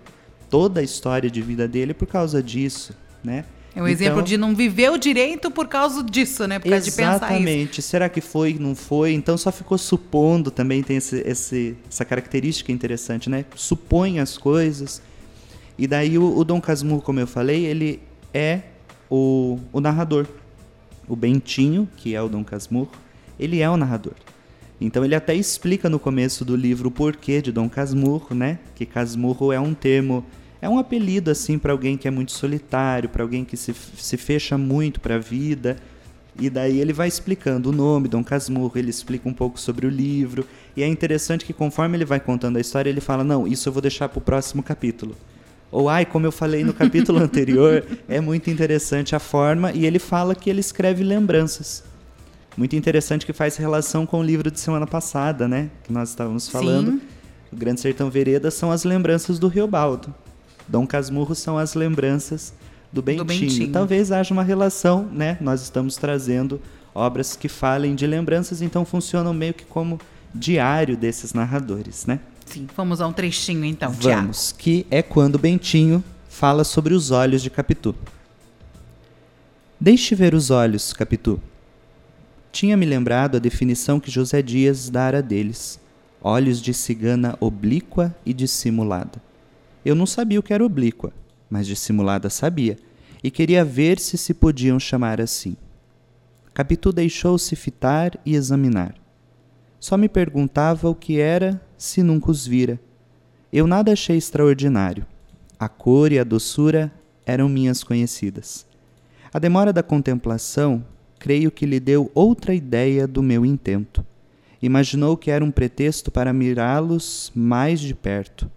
toda 0.49 0.79
a 0.79 0.83
história 0.83 1.29
de 1.29 1.41
vida 1.41 1.67
dele 1.67 1.93
por 1.93 2.07
causa 2.07 2.41
disso, 2.41 2.93
né? 3.23 3.45
É 3.75 3.81
um 3.81 3.87
então, 3.87 3.87
exemplo 3.87 4.23
de 4.23 4.37
não 4.37 4.55
viver 4.55 4.89
o 4.89 4.97
direito 4.97 5.51
por 5.51 5.67
causa 5.67 6.01
disso, 6.01 6.47
né? 6.47 6.57
Por 6.57 6.67
causa 6.67 6.83
de 6.83 6.91
pensar 6.91 7.15
isso. 7.15 7.25
Exatamente. 7.25 7.81
Será 7.83 8.09
que 8.09 8.21
foi, 8.21 8.57
não 8.59 8.73
foi? 8.73 9.13
Então 9.13 9.37
só 9.37 9.51
ficou 9.51 9.77
supondo 9.77 10.49
também, 10.49 10.81
tem 10.81 10.97
esse, 10.97 11.17
esse, 11.19 11.77
essa 11.87 12.03
característica 12.03 12.71
interessante, 12.71 13.29
né? 13.29 13.45
Supõe 13.55 14.19
as 14.19 14.35
coisas. 14.35 14.99
E 15.77 15.85
daí 15.85 16.17
o, 16.17 16.37
o 16.37 16.43
Dom 16.43 16.59
Casmurro, 16.59 17.03
como 17.03 17.19
eu 17.19 17.27
falei, 17.27 17.65
ele 17.65 18.01
é 18.33 18.61
o, 19.09 19.59
o 19.71 19.79
narrador. 19.79 20.25
O 21.07 21.15
Bentinho, 21.15 21.87
que 21.95 22.13
é 22.15 22.21
o 22.21 22.27
Dom 22.27 22.43
Casmurro, 22.43 22.91
ele 23.39 23.61
é 23.61 23.69
o 23.69 23.77
narrador. 23.77 24.13
Então 24.79 25.03
ele 25.03 25.15
até 25.15 25.33
explica 25.33 25.89
no 25.89 25.99
começo 25.99 26.45
do 26.45 26.55
livro 26.55 26.89
o 26.89 26.91
porquê 26.91 27.41
de 27.41 27.51
Dom 27.51 27.67
Casmurro, 27.67 28.35
né? 28.35 28.59
Que 28.75 28.85
Casmurro 28.85 29.51
é 29.51 29.59
um 29.59 29.73
termo, 29.73 30.23
é 30.61 30.69
um 30.69 30.77
apelido 30.77 31.31
assim 31.31 31.57
para 31.57 31.71
alguém 31.71 31.97
que 31.97 32.07
é 32.07 32.11
muito 32.11 32.31
solitário, 32.31 33.09
para 33.09 33.23
alguém 33.23 33.43
que 33.43 33.57
se, 33.57 33.73
se 33.73 34.17
fecha 34.17 34.57
muito 34.57 34.99
para 34.99 35.15
a 35.15 35.19
vida. 35.19 35.77
E 36.39 36.51
daí 36.51 36.79
ele 36.79 36.93
vai 36.93 37.07
explicando 37.07 37.69
o 37.69 37.71
nome, 37.71 38.07
Dom 38.07 38.23
Casmurro, 38.23 38.77
ele 38.77 38.91
explica 38.91 39.27
um 39.27 39.33
pouco 39.33 39.59
sobre 39.59 39.87
o 39.87 39.89
livro. 39.89 40.45
E 40.75 40.83
é 40.83 40.87
interessante 40.87 41.43
que 41.43 41.53
conforme 41.53 41.97
ele 41.97 42.05
vai 42.05 42.19
contando 42.19 42.57
a 42.57 42.61
história, 42.61 42.89
ele 42.89 43.01
fala: 43.01 43.23
"Não, 43.23 43.47
isso 43.47 43.67
eu 43.69 43.73
vou 43.73 43.81
deixar 43.81 44.07
para 44.09 44.19
o 44.19 44.21
próximo 44.21 44.61
capítulo". 44.61 45.15
Ou 45.71 45.89
ai, 45.89 46.05
como 46.05 46.25
eu 46.25 46.31
falei 46.31 46.63
no 46.63 46.73
capítulo 46.73 47.19
anterior, 47.23 47.85
é 48.07 48.21
muito 48.21 48.49
interessante 48.49 49.15
a 49.15 49.19
forma 49.19 49.71
e 49.71 49.85
ele 49.85 49.99
fala 49.99 50.33
que 50.33 50.49
ele 50.49 50.61
escreve 50.61 51.03
lembranças 51.03 51.83
muito 52.57 52.75
interessante 52.75 53.23
que 53.23 53.31
faz 53.31 53.55
relação 53.55 54.05
com 54.05 54.19
o 54.19 54.23
livro 54.23 54.49
de 54.49 54.59
semana 54.59 54.87
passada, 54.87 55.47
né? 55.47 55.69
Que 55.83 55.93
nós 55.93 56.09
estávamos 56.09 56.49
falando. 56.49 56.93
Sim. 56.93 57.01
O 57.53 57.55
Grande 57.55 57.79
Sertão 57.79 58.09
Vereda 58.09 58.49
são 58.49 58.71
as 58.71 58.83
lembranças 58.83 59.37
do 59.37 59.47
Riobaldo. 59.47 60.13
Dom 60.67 60.85
Casmurro 60.85 61.35
são 61.35 61.57
as 61.57 61.75
lembranças 61.75 62.51
do 62.91 63.01
Bentinho. 63.01 63.23
do 63.23 63.27
Bentinho. 63.27 63.71
Talvez 63.71 64.11
haja 64.11 64.33
uma 64.33 64.43
relação, 64.43 65.07
né? 65.13 65.37
Nós 65.39 65.61
estamos 65.61 65.95
trazendo 65.97 66.59
obras 66.95 67.35
que 67.35 67.47
falem 67.47 67.93
de 67.93 68.07
lembranças, 68.07 68.61
então 68.61 68.83
funcionam 68.83 69.33
meio 69.33 69.53
que 69.53 69.63
como 69.63 69.99
diário 70.33 70.97
desses 70.97 71.33
narradores, 71.33 72.07
né? 72.07 72.19
Sim, 72.47 72.65
vamos 72.75 73.01
a 73.01 73.07
um 73.07 73.13
trechinho 73.13 73.65
então, 73.65 73.93
Tiago. 73.93 74.21
Vamos, 74.21 74.53
que 74.53 74.87
é 74.89 75.01
quando 75.01 75.37
Bentinho 75.37 76.03
fala 76.29 76.63
sobre 76.63 76.93
os 76.93 77.11
olhos 77.11 77.41
de 77.41 77.49
Capitu. 77.49 77.93
Deixe 79.79 80.15
ver 80.15 80.33
os 80.33 80.49
olhos, 80.49 80.93
Capitu. 80.93 81.39
Tinha 82.51 82.77
me 82.77 82.85
lembrado 82.85 83.35
a 83.35 83.39
definição 83.39 83.99
que 83.99 84.09
José 84.09 84.41
Dias 84.41 84.89
dara 84.89 85.21
deles: 85.21 85.77
olhos 86.21 86.61
de 86.61 86.73
cigana 86.73 87.35
oblíqua 87.41 88.15
e 88.25 88.33
dissimulada. 88.33 89.21
Eu 89.83 89.93
não 89.93 90.05
sabia 90.05 90.39
o 90.39 90.43
que 90.43 90.53
era 90.53 90.65
oblíqua, 90.65 91.11
mas 91.49 91.67
dissimulada 91.67 92.29
sabia, 92.29 92.77
e 93.21 93.29
queria 93.29 93.65
ver 93.65 93.99
se 93.99 94.17
se 94.17 94.33
podiam 94.33 94.79
chamar 94.79 95.19
assim. 95.19 95.57
Capitu 96.53 96.93
deixou-se 96.93 97.55
fitar 97.57 98.17
e 98.25 98.35
examinar. 98.35 98.95
Só 99.79 99.97
me 99.97 100.09
perguntava 100.09 100.89
o 100.89 100.95
que 100.95 101.19
era 101.19 101.61
se 101.77 102.01
nunca 102.01 102.31
os 102.31 102.45
vira. 102.45 102.79
Eu 103.51 103.67
nada 103.67 103.93
achei 103.93 104.17
extraordinário. 104.17 105.05
A 105.59 105.69
cor 105.69 106.11
e 106.11 106.19
a 106.19 106.23
doçura 106.23 106.91
eram 107.25 107.47
minhas 107.47 107.83
conhecidas. 107.83 108.65
A 109.33 109.39
demora 109.39 109.71
da 109.71 109.83
contemplação, 109.83 110.83
creio 111.19 111.51
que 111.51 111.65
lhe 111.65 111.79
deu 111.79 112.11
outra 112.13 112.53
ideia 112.53 113.07
do 113.07 113.21
meu 113.21 113.45
intento. 113.45 114.05
Imaginou 114.61 115.15
que 115.15 115.29
era 115.29 115.43
um 115.43 115.51
pretexto 115.51 116.09
para 116.09 116.33
mirá-los 116.33 117.31
mais 117.35 117.79
de 117.79 117.93
perto, 117.93 118.49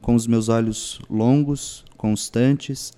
com 0.00 0.14
os 0.14 0.26
meus 0.26 0.48
olhos 0.48 1.00
longos, 1.10 1.84
constantes, 1.96 2.92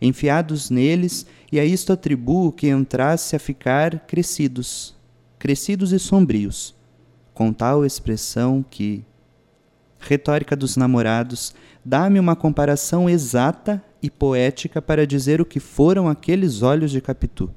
enfiados 0.00 0.70
neles, 0.70 1.26
e 1.50 1.60
a 1.60 1.64
isto 1.64 1.92
atribuo 1.92 2.52
que 2.52 2.68
entrasse 2.68 3.36
a 3.36 3.38
ficar 3.38 4.00
crescidos, 4.06 4.94
crescidos 5.38 5.92
e 5.92 5.98
sombrios, 5.98 6.74
com 7.34 7.52
tal 7.52 7.84
expressão 7.84 8.64
que, 8.68 9.04
retórica 10.06 10.56
dos 10.56 10.76
namorados, 10.76 11.54
dá-me 11.84 12.18
uma 12.18 12.36
comparação 12.36 13.08
exata 13.08 13.82
e 14.02 14.10
poética 14.10 14.80
para 14.80 15.06
dizer 15.06 15.40
o 15.40 15.44
que 15.44 15.60
foram 15.60 16.08
aqueles 16.08 16.62
olhos 16.62 16.90
de 16.90 17.00
Capitu. 17.00 17.50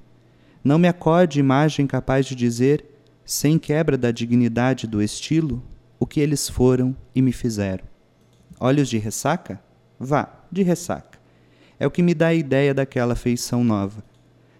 Não 0.63 0.77
me 0.77 0.88
acorde 0.88 1.39
imagem 1.39 1.88
capaz 1.88 2.25
de 2.25 2.36
dizer, 2.36 2.86
sem 3.24 3.58
quebra 3.58 3.98
da 3.98 4.12
dignidade 4.12 4.88
do 4.88 5.01
estilo, 5.01 5.63
o 6.00 6.06
que 6.06 6.20
eles 6.20 6.50
foram 6.50 6.96
e 7.13 7.22
me 7.22 7.32
fizeram. 7.32 7.84
Olhos 8.60 8.89
de 8.89 8.98
ressaca? 8.98 9.62
Vá, 10.00 10.27
de 10.51 10.63
ressaca. 10.63 11.20
É 11.79 11.88
o 11.88 11.91
que 11.91 12.03
me 12.03 12.13
dá 12.13 12.27
a 12.27 12.34
ideia 12.34 12.74
daquela 12.74 13.15
feição 13.15 13.63
nova. 13.63 14.03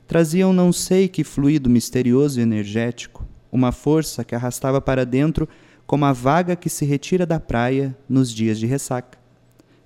Traziam 0.08 0.54
não 0.54 0.72
sei 0.72 1.08
que 1.08 1.24
fluido 1.24 1.70
misterioso 1.70 2.40
e 2.40 2.44
energético, 2.44 3.26
uma 3.52 3.72
força 3.72 4.24
que 4.24 4.36
arrastava 4.36 4.80
para 4.80 5.06
dentro 5.06 5.48
como 5.90 6.06
a 6.06 6.14
vaga 6.14 6.56
que 6.56 6.70
se 6.70 6.86
retira 6.86 7.26
da 7.26 7.40
praia 7.40 7.98
nos 8.08 8.32
dias 8.32 8.60
de 8.60 8.68
ressaca. 8.68 9.18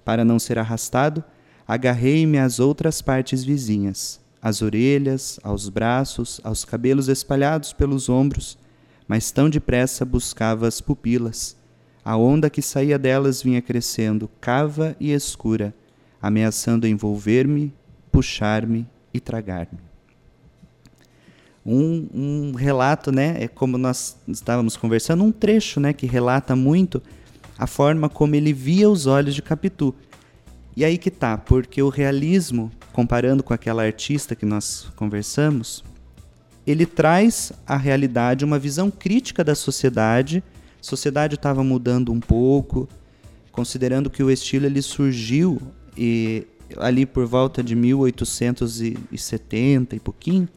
Para 0.04 0.26
não 0.26 0.38
ser 0.38 0.60
arrastado, 0.60 1.24
agarrei-me 1.66 2.38
às 2.38 2.60
outras 2.60 3.02
partes 3.02 3.42
vizinhas, 3.42 4.20
às 4.42 4.62
orelhas, 4.62 5.40
aos 5.42 5.70
braços, 5.70 6.42
aos 6.44 6.66
cabelos 6.66 7.08
espalhados 7.08 7.72
pelos 7.72 8.10
ombros, 8.10 8.58
mas 9.08 9.32
tão 9.32 9.50
depressa 9.50 10.04
buscava 10.04 10.68
as 10.68 10.82
pupilas. 10.82 11.56
A 12.04 12.18
onda 12.18 12.50
que 12.50 12.62
saía 12.62 13.00
delas 13.00 13.42
vinha 13.42 13.62
crescendo, 13.62 14.30
cava 14.42 14.98
e 15.00 15.14
escura, 15.14 15.74
ameaçando 16.22 16.86
envolver-me, 16.86 17.74
puxar-me 18.12 18.86
e 19.14 19.22
tragar-me 19.22 19.93
um, 21.66 22.08
um 22.14 22.52
relato, 22.54 23.12
né? 23.12 23.38
É 23.40 23.48
como 23.48 23.78
nós 23.78 24.18
estávamos 24.28 24.76
conversando, 24.76 25.24
um 25.24 25.32
trecho, 25.32 25.80
né? 25.80 25.94
Que 25.94 26.06
relata 26.06 26.56
muito 26.56 27.02
a 27.58 27.68
forma 27.68 28.10
como 28.10 28.36
ele 28.36 28.52
via 28.52 28.90
os 28.90 29.06
olhos 29.06 29.34
de 29.34 29.42
Capitu. 29.42 29.96
E 30.76 30.84
aí 30.84 30.98
que 30.98 31.12
tá, 31.12 31.38
porque 31.38 31.82
o 31.82 31.90
realismo, 31.90 32.72
comparando 32.92 33.44
com 33.44 33.54
aquela 33.54 33.84
artista 33.84 34.36
que 34.36 34.46
nós 34.46 34.88
conversamos, 34.96 35.84
ele 36.66 36.86
traz 36.86 37.54
à 37.66 37.78
realidade 37.78 38.44
uma 38.44 38.58
visão 38.58 38.90
crítica 38.90 39.44
da 39.44 39.56
sociedade. 39.56 40.44
A 40.80 40.84
sociedade 40.84 41.36
estava 41.36 41.64
mudando 41.64 42.12
um 42.12 42.20
pouco, 42.20 42.90
considerando 43.52 44.10
que 44.10 44.24
o 44.24 44.32
estilo 44.32 44.66
ele 44.66 44.82
surgiu 44.82 45.62
e, 45.96 46.48
ali 46.78 47.06
por 47.06 47.28
volta 47.28 47.64
de 47.64 47.76
1870 47.76 49.96
e 49.96 50.00
pouquinho 50.00 50.50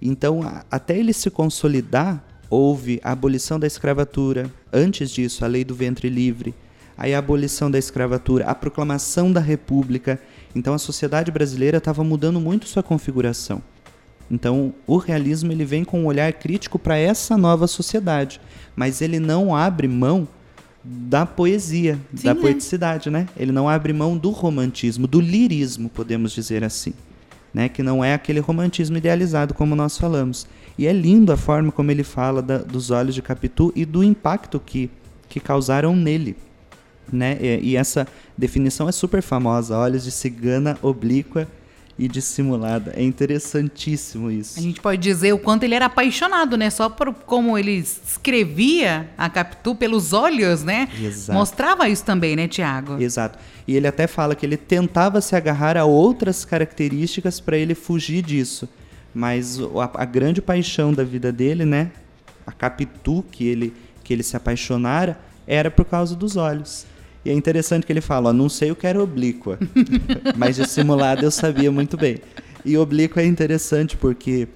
então, 0.00 0.40
até 0.70 0.98
ele 0.98 1.12
se 1.12 1.30
consolidar, 1.30 2.24
houve 2.48 3.00
a 3.04 3.12
abolição 3.12 3.60
da 3.60 3.66
escravatura, 3.66 4.50
antes 4.72 5.10
disso, 5.10 5.44
a 5.44 5.48
lei 5.48 5.62
do 5.62 5.74
ventre 5.74 6.08
livre, 6.08 6.54
aí 6.96 7.14
a 7.14 7.18
abolição 7.18 7.70
da 7.70 7.78
escravatura, 7.78 8.46
a 8.46 8.54
proclamação 8.54 9.30
da 9.30 9.40
república. 9.40 10.20
Então, 10.54 10.72
a 10.72 10.78
sociedade 10.78 11.30
brasileira 11.30 11.78
estava 11.78 12.02
mudando 12.02 12.40
muito 12.40 12.66
sua 12.66 12.82
configuração. 12.82 13.62
Então, 14.30 14.72
o 14.86 14.96
realismo 14.96 15.52
ele 15.52 15.64
vem 15.64 15.84
com 15.84 16.02
um 16.02 16.06
olhar 16.06 16.32
crítico 16.32 16.78
para 16.78 16.96
essa 16.96 17.36
nova 17.36 17.66
sociedade, 17.66 18.40
mas 18.74 19.02
ele 19.02 19.18
não 19.18 19.54
abre 19.54 19.88
mão 19.88 20.26
da 20.82 21.26
poesia, 21.26 21.98
Sim, 22.14 22.24
da 22.24 22.34
né? 22.34 22.40
poeticidade, 22.40 23.10
né? 23.10 23.28
Ele 23.36 23.52
não 23.52 23.68
abre 23.68 23.92
mão 23.92 24.16
do 24.16 24.30
romantismo, 24.30 25.06
do 25.06 25.20
lirismo, 25.20 25.90
podemos 25.90 26.32
dizer 26.32 26.64
assim 26.64 26.94
né, 27.52 27.68
que 27.68 27.82
não 27.82 28.04
é 28.04 28.14
aquele 28.14 28.40
romantismo 28.40 28.96
idealizado 28.96 29.54
como 29.54 29.74
nós 29.74 29.98
falamos. 29.98 30.46
E 30.78 30.86
é 30.86 30.92
lindo 30.92 31.32
a 31.32 31.36
forma 31.36 31.70
como 31.70 31.90
ele 31.90 32.04
fala 32.04 32.40
da, 32.40 32.58
dos 32.58 32.90
olhos 32.90 33.14
de 33.14 33.22
Capitu 33.22 33.72
e 33.74 33.84
do 33.84 34.02
impacto 34.02 34.60
que, 34.60 34.90
que 35.28 35.40
causaram 35.40 35.94
nele. 35.94 36.36
Né? 37.12 37.38
E, 37.40 37.70
e 37.70 37.76
essa 37.76 38.06
definição 38.36 38.88
é 38.88 38.92
super 38.92 39.20
famosa, 39.20 39.76
olhos 39.76 40.04
de 40.04 40.10
cigana 40.10 40.78
oblíqua 40.80 41.48
e 42.00 42.08
dissimulada. 42.08 42.94
É 42.96 43.02
interessantíssimo 43.02 44.30
isso. 44.30 44.58
A 44.58 44.62
gente 44.62 44.80
pode 44.80 44.98
dizer 45.02 45.34
o 45.34 45.38
quanto 45.38 45.64
ele 45.64 45.74
era 45.74 45.84
apaixonado, 45.84 46.56
né? 46.56 46.70
Só 46.70 46.88
por 46.88 47.12
como 47.12 47.58
ele 47.58 47.72
escrevia 47.72 49.10
a 49.18 49.28
Capitu 49.28 49.74
pelos 49.74 50.14
olhos, 50.14 50.64
né? 50.64 50.88
Exato. 50.98 51.38
Mostrava 51.38 51.90
isso 51.90 52.02
também, 52.02 52.34
né, 52.34 52.48
Tiago? 52.48 52.98
Exato. 52.98 53.38
E 53.68 53.76
ele 53.76 53.86
até 53.86 54.06
fala 54.06 54.34
que 54.34 54.46
ele 54.46 54.56
tentava 54.56 55.20
se 55.20 55.36
agarrar 55.36 55.76
a 55.76 55.84
outras 55.84 56.42
características 56.42 57.38
para 57.38 57.58
ele 57.58 57.74
fugir 57.74 58.22
disso. 58.22 58.66
Mas 59.14 59.60
a, 59.60 60.02
a, 60.02 60.04
grande 60.06 60.40
paixão 60.40 60.94
da 60.94 61.04
vida 61.04 61.30
dele, 61.30 61.66
né? 61.66 61.90
A 62.46 62.52
Capitu 62.52 63.22
que 63.30 63.46
ele 63.46 63.74
que 64.02 64.14
ele 64.14 64.22
se 64.22 64.34
apaixonara 64.36 65.20
era 65.46 65.70
por 65.70 65.84
causa 65.84 66.16
dos 66.16 66.34
olhos. 66.36 66.86
E 67.24 67.30
é 67.30 67.34
interessante 67.34 67.84
que 67.84 67.92
ele 67.92 68.00
fala, 68.00 68.30
ó, 68.30 68.32
não 68.32 68.48
sei 68.48 68.70
o 68.70 68.76
que 68.76 68.86
era 68.86 69.02
oblíqua, 69.02 69.58
mas 70.36 70.56
dissimulada 70.56 71.22
eu 71.22 71.30
sabia 71.30 71.70
muito 71.70 71.96
bem. 71.96 72.18
E 72.64 72.76
oblíqua 72.76 73.22
é 73.22 73.26
interessante 73.26 73.96
porque 73.96 74.48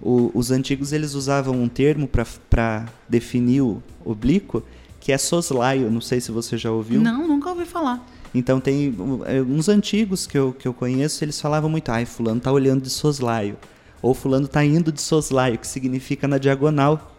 o, 0.00 0.30
os 0.34 0.50
antigos 0.50 0.92
eles 0.92 1.14
usavam 1.14 1.60
um 1.60 1.68
termo 1.68 2.08
para 2.50 2.86
definir 3.08 3.62
o 3.62 3.82
oblíquo, 4.04 4.62
que 5.00 5.12
é 5.12 5.18
soslaio. 5.18 5.90
Não 5.90 6.00
sei 6.00 6.20
se 6.20 6.30
você 6.30 6.56
já 6.56 6.70
ouviu. 6.70 7.00
Não, 7.00 7.26
nunca 7.26 7.50
ouvi 7.50 7.64
falar. 7.64 8.04
Então 8.34 8.60
tem 8.60 8.94
é, 9.26 9.40
uns 9.40 9.68
antigos 9.68 10.26
que 10.26 10.36
eu, 10.36 10.52
que 10.52 10.66
eu 10.66 10.74
conheço, 10.74 11.24
eles 11.24 11.40
falavam 11.40 11.70
muito, 11.70 11.88
ai, 11.90 12.04
fulano 12.04 12.40
tá 12.40 12.50
olhando 12.50 12.82
de 12.82 12.90
soslaio. 12.90 13.56
Ou 14.02 14.12
fulano 14.12 14.46
tá 14.46 14.64
indo 14.64 14.92
de 14.92 15.00
soslaio, 15.00 15.58
que 15.58 15.66
significa 15.66 16.28
na 16.28 16.36
diagonal. 16.36 17.16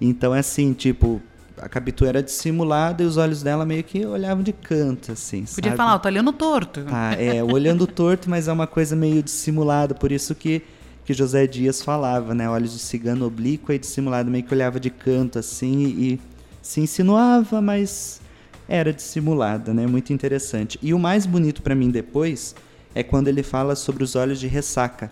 Então 0.00 0.34
é 0.34 0.38
assim, 0.38 0.72
tipo, 0.72 1.20
a 1.60 1.68
Capitu 1.68 2.04
era 2.04 2.22
dissimulada 2.22 3.02
e 3.02 3.06
os 3.06 3.16
olhos 3.16 3.42
dela 3.42 3.64
meio 3.64 3.84
que 3.84 4.04
olhavam 4.04 4.42
de 4.42 4.52
canto, 4.52 5.12
assim. 5.12 5.44
Podia 5.44 5.70
sabe? 5.70 5.76
falar, 5.76 5.94
eu 5.94 5.98
tô 5.98 6.08
olhando 6.08 6.32
torto. 6.32 6.84
Ah, 6.88 7.14
é, 7.14 7.42
olhando 7.42 7.86
torto, 7.86 8.28
mas 8.28 8.48
é 8.48 8.52
uma 8.52 8.66
coisa 8.66 8.94
meio 8.94 9.22
dissimulada, 9.22 9.94
por 9.94 10.12
isso 10.12 10.34
que, 10.34 10.62
que 11.04 11.12
José 11.12 11.46
Dias 11.46 11.82
falava, 11.82 12.34
né? 12.34 12.48
Olhos 12.48 12.72
de 12.72 12.78
cigano 12.78 13.26
oblíqua 13.26 13.74
e 13.74 13.78
dissimulado, 13.78 14.30
meio 14.30 14.44
que 14.44 14.54
olhava 14.54 14.78
de 14.78 14.90
canto, 14.90 15.38
assim, 15.38 15.86
e 15.86 16.20
se 16.62 16.80
insinuava, 16.80 17.60
mas 17.60 18.20
era 18.68 18.92
dissimulada, 18.92 19.72
né? 19.72 19.86
Muito 19.86 20.12
interessante. 20.12 20.78
E 20.82 20.92
o 20.92 20.98
mais 20.98 21.26
bonito 21.26 21.62
para 21.62 21.74
mim 21.74 21.90
depois 21.90 22.54
é 22.94 23.02
quando 23.02 23.28
ele 23.28 23.42
fala 23.42 23.74
sobre 23.74 24.02
os 24.02 24.16
olhos 24.16 24.38
de 24.38 24.46
ressaca 24.46 25.10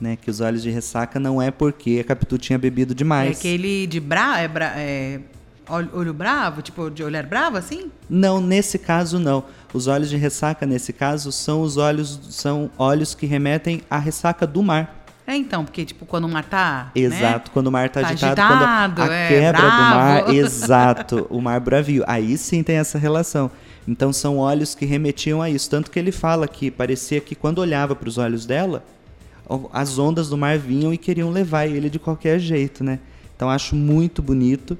né? 0.00 0.16
Que 0.16 0.30
os 0.30 0.40
olhos 0.40 0.62
de 0.62 0.70
ressaca 0.70 1.18
não 1.18 1.40
é 1.40 1.50
porque 1.50 1.98
a 2.00 2.04
Capitu 2.04 2.38
tinha 2.38 2.58
bebido 2.58 2.94
demais. 2.94 3.36
É 3.36 3.38
aquele 3.38 3.86
de 3.86 4.00
bra, 4.00 4.38
é, 4.38 4.48
bra, 4.48 4.72
é 4.76 5.20
olho 5.68 6.14
bravo, 6.14 6.62
tipo 6.62 6.90
de 6.90 7.02
olhar 7.02 7.24
bravo, 7.26 7.56
assim? 7.56 7.90
Não, 8.08 8.40
nesse 8.40 8.78
caso 8.78 9.18
não. 9.18 9.44
Os 9.72 9.86
olhos 9.86 10.08
de 10.08 10.16
ressaca 10.16 10.64
nesse 10.64 10.92
caso 10.92 11.32
são 11.32 11.60
os 11.60 11.76
olhos 11.76 12.20
são 12.30 12.70
olhos 12.78 13.14
que 13.14 13.26
remetem 13.26 13.82
à 13.90 13.98
ressaca 13.98 14.46
do 14.46 14.62
mar. 14.62 15.04
É, 15.26 15.34
então, 15.34 15.64
porque, 15.64 15.84
tipo, 15.84 16.06
quando 16.06 16.24
o 16.24 16.28
mar 16.28 16.44
tá. 16.44 16.92
Né, 16.94 17.02
exato, 17.02 17.48
né? 17.48 17.52
quando 17.52 17.66
o 17.66 17.72
mar 17.72 17.88
tá, 17.90 18.00
tá 18.00 18.08
agitado, 18.10 18.40
agitado, 18.40 18.94
quando 18.94 19.10
a 19.10 19.14
é, 19.14 19.28
quebra 19.28 19.60
bravo. 19.60 19.76
do 19.76 19.82
mar. 19.82 20.34
Exato, 20.34 21.26
o 21.28 21.40
mar 21.40 21.58
bravio. 21.58 22.04
Aí 22.06 22.38
sim 22.38 22.62
tem 22.62 22.76
essa 22.76 22.96
relação. 22.96 23.50
Então 23.88 24.12
são 24.12 24.38
olhos 24.38 24.74
que 24.74 24.86
remetiam 24.86 25.42
a 25.42 25.50
isso. 25.50 25.68
Tanto 25.68 25.90
que 25.90 25.98
ele 25.98 26.12
fala 26.12 26.46
que 26.46 26.70
parecia 26.70 27.20
que 27.20 27.34
quando 27.34 27.58
olhava 27.58 27.96
para 27.96 28.08
os 28.08 28.18
olhos 28.18 28.46
dela, 28.46 28.84
as 29.72 29.98
ondas 29.98 30.28
do 30.28 30.36
mar 30.36 30.58
vinham 30.58 30.92
e 30.92 30.98
queriam 30.98 31.30
levar 31.30 31.66
ele 31.66 31.88
de 31.88 31.98
qualquer 31.98 32.38
jeito, 32.38 32.82
né? 32.82 32.98
Então 33.34 33.48
acho 33.48 33.76
muito 33.76 34.22
bonito. 34.22 34.76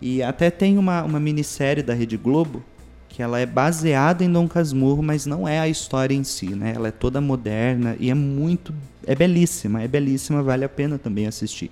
E 0.00 0.22
até 0.22 0.50
tem 0.50 0.76
uma, 0.76 1.02
uma 1.02 1.18
minissérie 1.18 1.82
da 1.82 1.94
Rede 1.94 2.16
Globo 2.16 2.62
que 3.08 3.22
ela 3.22 3.40
é 3.40 3.46
baseada 3.46 4.22
em 4.22 4.30
Dom 4.30 4.46
Casmurro, 4.46 5.02
mas 5.02 5.24
não 5.24 5.48
é 5.48 5.58
a 5.58 5.66
história 5.66 6.14
em 6.14 6.22
si, 6.22 6.50
né? 6.50 6.74
Ela 6.76 6.88
é 6.88 6.90
toda 6.90 7.18
moderna 7.18 7.96
e 7.98 8.10
é 8.10 8.14
muito, 8.14 8.74
é 9.06 9.14
belíssima, 9.14 9.80
é 9.80 9.88
belíssima, 9.88 10.42
vale 10.42 10.66
a 10.66 10.68
pena 10.68 10.98
também 10.98 11.26
assistir. 11.26 11.70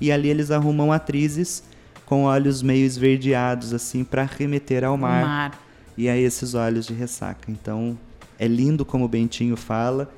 E 0.00 0.10
ali 0.10 0.28
eles 0.28 0.50
arrumam 0.50 0.92
atrizes 0.92 1.62
com 2.04 2.24
olhos 2.24 2.60
meio 2.60 2.84
esverdeados 2.84 3.72
assim 3.72 4.02
para 4.02 4.24
remeter 4.24 4.82
ao 4.82 4.96
mar, 4.96 5.24
Mar. 5.24 5.60
e 5.96 6.08
a 6.08 6.16
esses 6.16 6.54
olhos 6.54 6.86
de 6.86 6.92
ressaca. 6.92 7.52
Então 7.52 7.96
é 8.36 8.48
lindo 8.48 8.84
como 8.84 9.04
o 9.04 9.08
Bentinho 9.08 9.56
fala 9.56 10.10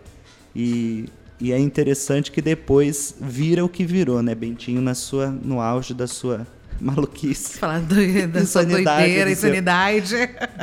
e, 0.54 1.06
e 1.40 1.52
é 1.52 1.58
interessante 1.58 2.30
que 2.30 2.42
depois 2.42 3.14
vira 3.20 3.64
o 3.64 3.68
que 3.68 3.84
virou, 3.84 4.22
né? 4.22 4.34
Bentinho 4.34 4.80
na 4.80 4.94
sua 4.94 5.28
no 5.28 5.60
auge 5.60 5.94
da 5.94 6.06
sua 6.06 6.46
maluquice, 6.80 7.58
Falar 7.58 7.80
do, 7.80 7.94
da 8.28 8.46
sua 8.46 8.64
doideira, 8.64 9.30
insanidade. 9.30 10.16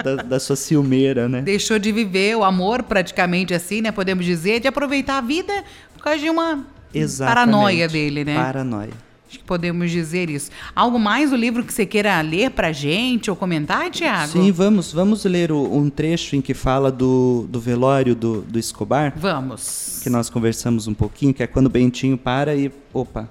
da, 0.04 0.16
da 0.24 0.40
sua 0.40 0.56
ciumeira, 0.56 1.30
né? 1.30 1.42
Deixou 1.42 1.78
de 1.78 1.92
viver 1.92 2.36
o 2.36 2.44
amor 2.44 2.84
praticamente 2.84 3.54
assim, 3.54 3.82
né? 3.82 3.92
Podemos 3.92 4.26
dizer, 4.26 4.60
de 4.60 4.68
aproveitar 4.68 5.18
a 5.20 5.22
vida 5.22 5.54
por 5.94 6.04
causa 6.04 6.20
de 6.20 6.30
uma 6.30 6.66
Exatamente. 6.94 7.36
paranoia 7.36 7.88
dele, 7.88 8.26
né? 8.26 8.36
Paranoia. 8.36 9.07
Acho 9.30 9.40
que 9.40 9.44
podemos 9.44 9.92
dizer 9.92 10.30
isso. 10.30 10.50
Algo 10.74 10.98
mais 10.98 11.32
do 11.32 11.36
livro 11.36 11.64
que 11.64 11.74
você 11.74 11.86
queira 11.86 12.22
ler 12.22 12.52
pra 12.52 12.72
gente 12.72 13.30
ou 13.30 13.36
comentar, 13.36 13.90
Tiago? 13.92 14.32
Sim, 14.32 14.52
vamos, 14.54 14.94
vamos 14.94 15.26
ler 15.26 15.52
o- 15.52 15.76
um 15.76 15.90
trecho 15.90 16.36
em 16.38 16.42
que 16.42 16.54
fala 16.54 16.90
do, 16.92 17.46
do 17.50 17.60
velório 17.60 18.16
do, 18.16 18.42
do 18.42 18.58
Escobar, 18.58 19.14
Vamos. 19.18 20.00
que 20.02 20.10
nós 20.10 20.30
conversamos 20.30 20.88
um 20.88 20.94
pouquinho, 20.94 21.34
que 21.34 21.44
é 21.44 21.48
quando 21.48 21.66
o 21.66 21.70
Bentinho 21.70 22.18
para 22.18 22.56
e, 22.56 22.72
opa, 22.94 23.30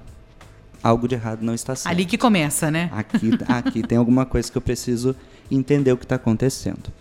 algo 0.83 1.09
de 1.09 1.15
errado 1.15 1.41
não 1.43 1.55
está 1.55 1.75
certo. 1.75 1.91
Ali 1.93 2.05
que 2.05 2.19
começa, 2.19 2.71
né? 2.71 2.91
Aqui, 2.93 3.31
aqui 3.49 3.83
tem 3.83 3.97
alguma 3.97 4.27
coisa 4.27 4.53
que 4.53 4.59
eu 4.59 4.63
preciso 4.63 5.17
entender 5.51 5.93
o 5.93 5.97
que 5.97 6.05
está 6.05 6.17
acontecendo. 6.17 6.93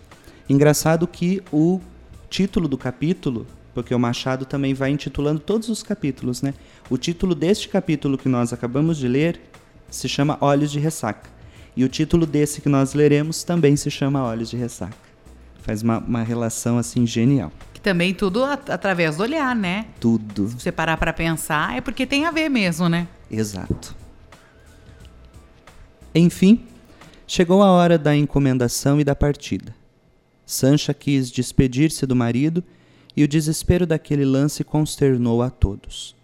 Engraçado 0.50 1.06
que 1.06 1.42
o 1.52 1.82
título 2.30 2.68
do 2.68 2.78
capítulo, 2.78 3.46
porque 3.76 3.94
o 3.94 4.00
Machado 4.00 4.46
também 4.46 4.74
vai 4.74 4.90
intitulando 4.90 5.40
todos 5.40 5.68
os 5.70 5.84
capítulos, 5.84 6.42
né? 6.42 6.54
O 6.90 6.98
título 6.98 7.36
deste 7.36 7.68
capítulo 7.70 8.18
que 8.18 8.30
nós 8.30 8.52
acabamos 8.54 8.98
de 8.98 9.08
ler 9.08 9.40
se 9.92 10.08
chama 10.10 10.38
Olhos 10.42 10.72
de 10.72 10.80
Ressaca. 10.80 11.30
E 11.76 11.84
o 11.84 11.90
título 11.90 12.26
desse 12.26 12.62
que 12.62 12.70
nós 12.70 12.94
leremos 12.94 13.44
também 13.44 13.76
se 13.76 13.92
chama 13.92 14.24
Olhos 14.24 14.50
de 14.50 14.56
Ressaca. 14.56 14.96
Faz 15.62 15.84
uma, 15.84 16.00
uma 16.00 16.24
relação 16.24 16.78
assim 16.78 17.06
genial. 17.06 17.52
Que 17.74 17.82
também 17.82 18.14
tudo 18.14 18.44
at- 18.46 18.70
através 18.70 19.18
do 19.18 19.24
olhar, 19.24 19.54
né? 19.54 19.88
Tudo. 20.00 20.48
Se 20.48 20.56
você 20.62 20.72
parar 20.72 20.96
pra 20.96 21.12
pensar, 21.12 21.76
é 21.76 21.82
porque 21.82 22.06
tem 22.06 22.26
a 22.26 22.32
ver 22.32 22.48
mesmo, 22.50 22.88
né? 22.88 23.08
Exato. 23.30 23.94
Enfim, 26.14 26.64
chegou 27.28 27.62
a 27.62 27.70
hora 27.72 27.98
da 27.98 28.16
encomendação 28.16 29.02
e 29.02 29.04
da 29.04 29.16
partida. 29.16 29.76
Sancha 30.46 30.94
quis 30.94 31.30
despedir-se 31.30 32.06
do 32.06 32.16
marido 32.16 32.64
e 33.16 33.24
o 33.24 33.28
desespero 33.28 33.86
daquele 33.88 34.26
lance 34.26 34.64
consternou 34.64 35.42
a 35.42 35.50
todos. 35.50 36.16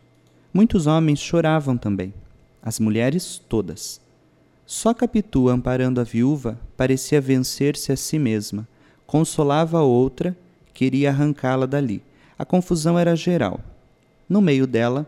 Muitos 0.53 0.88
homens 0.88 1.19
choravam 1.19 1.77
também, 1.77 2.13
as 2.62 2.79
mulheres 2.79 3.41
todas. 3.48 4.01
Só 4.65 4.93
Capitu, 4.93 5.50
amparando 5.50 6.01
a 6.01 6.03
viúva, 6.03 6.60
parecia 6.75 7.21
vencer-se 7.21 7.91
a 7.91 7.98
si 7.98 8.19
mesma, 8.19 8.67
consolava 9.07 9.79
a 9.79 9.83
outra, 9.83 10.36
queria 10.74 11.10
arrancá-la 11.10 11.65
dali. 11.65 12.03
A 12.38 12.45
confusão 12.45 12.98
era 12.98 13.15
geral. 13.15 13.60
No 14.27 14.41
meio 14.41 14.65
dela, 14.65 15.05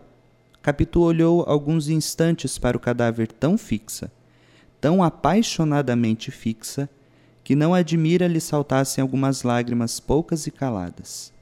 Capitu 0.61 1.01
olhou 1.01 1.43
alguns 1.47 1.89
instantes 1.89 2.57
para 2.57 2.77
o 2.77 2.79
cadáver 2.79 3.27
tão 3.27 3.57
fixa, 3.57 4.11
tão 4.79 5.03
apaixonadamente 5.03 6.31
fixa, 6.31 6.89
que 7.43 7.55
não 7.55 7.73
admira 7.73 8.27
lhe 8.27 8.39
saltassem 8.39 9.01
algumas 9.01 9.43
lágrimas 9.43 9.99
poucas 9.99 10.47
e 10.47 10.51
caladas. 10.51 11.33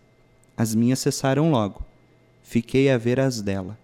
As 0.56 0.76
minhas 0.76 1.00
cessaram 1.00 1.52
logo. 1.52 1.84
Fiquei 2.42 2.90
a 2.90 2.98
ver 2.98 3.20
as 3.20 3.42
dela. 3.42 3.78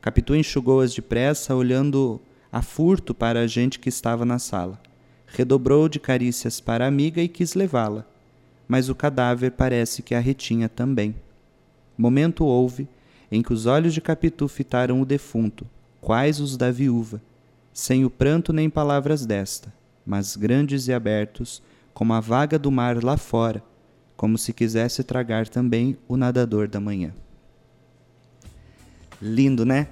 Capitu 0.00 0.34
enxugou-as 0.34 0.94
depressa, 0.94 1.54
olhando 1.54 2.20
a 2.52 2.62
furto 2.62 3.14
para 3.14 3.40
a 3.40 3.46
gente 3.46 3.78
que 3.78 3.88
estava 3.88 4.24
na 4.24 4.38
sala. 4.38 4.80
Redobrou 5.26 5.88
de 5.88 5.98
carícias 5.98 6.60
para 6.60 6.84
a 6.84 6.88
amiga 6.88 7.20
e 7.20 7.26
quis 7.26 7.54
levá-la, 7.54 8.06
mas 8.68 8.88
o 8.88 8.94
cadáver 8.94 9.50
parece 9.52 10.02
que 10.02 10.14
a 10.14 10.20
retinha 10.20 10.68
também. 10.68 11.14
Momento 11.96 12.44
houve 12.44 12.88
em 13.30 13.42
que 13.42 13.52
os 13.52 13.66
olhos 13.66 13.92
de 13.92 14.00
Capitu 14.00 14.46
fitaram 14.46 15.00
o 15.00 15.04
defunto, 15.04 15.66
quais 16.00 16.38
os 16.38 16.56
da 16.56 16.70
viúva, 16.70 17.20
sem 17.72 18.04
o 18.04 18.10
pranto 18.10 18.52
nem 18.52 18.70
palavras 18.70 19.26
desta, 19.26 19.72
mas 20.06 20.36
grandes 20.36 20.86
e 20.86 20.92
abertos, 20.92 21.62
como 21.92 22.12
a 22.12 22.20
vaga 22.20 22.58
do 22.58 22.70
mar 22.70 23.02
lá 23.02 23.16
fora, 23.16 23.62
como 24.16 24.38
se 24.38 24.52
quisesse 24.52 25.02
tragar 25.02 25.48
também 25.48 25.96
o 26.08 26.16
nadador 26.16 26.68
da 26.68 26.80
manhã. 26.80 27.12
Lindo, 29.20 29.64
né? 29.64 29.88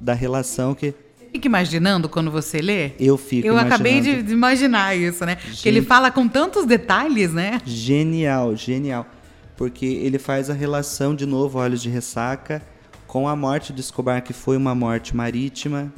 Da 0.00 0.14
relação 0.14 0.74
que 0.74 0.94
Fica 1.32 1.48
imaginando 1.48 2.08
quando 2.08 2.30
você 2.30 2.62
lê? 2.62 2.92
eu 2.98 3.18
fico 3.18 3.46
Eu 3.46 3.58
acabei 3.58 4.00
de 4.00 4.08
imaginando. 4.08 4.26
de 4.28 4.32
imaginar 4.32 4.96
isso, 4.96 5.26
né? 5.26 5.36
Porque 5.36 5.68
ele 5.68 5.80
Gente. 5.80 5.88
fala 5.88 6.10
com 6.10 6.26
tantos 6.26 6.64
detalhes, 6.64 7.32
né? 7.32 7.60
Genial, 7.64 8.56
genial. 8.56 9.06
Porque 9.54 9.84
ele 9.84 10.18
faz 10.18 10.48
a 10.48 10.54
relação, 10.54 11.14
de 11.14 11.26
novo, 11.26 11.58
Olhos 11.58 11.82
de 11.82 11.90
Ressaca, 11.90 12.62
com 13.06 13.28
a 13.28 13.36
morte 13.36 13.70
do 13.72 13.80
Escobar, 13.80 14.22
que 14.22 14.32
foi 14.32 14.56
uma 14.56 14.74
morte 14.74 15.14
marítima. 15.14 15.92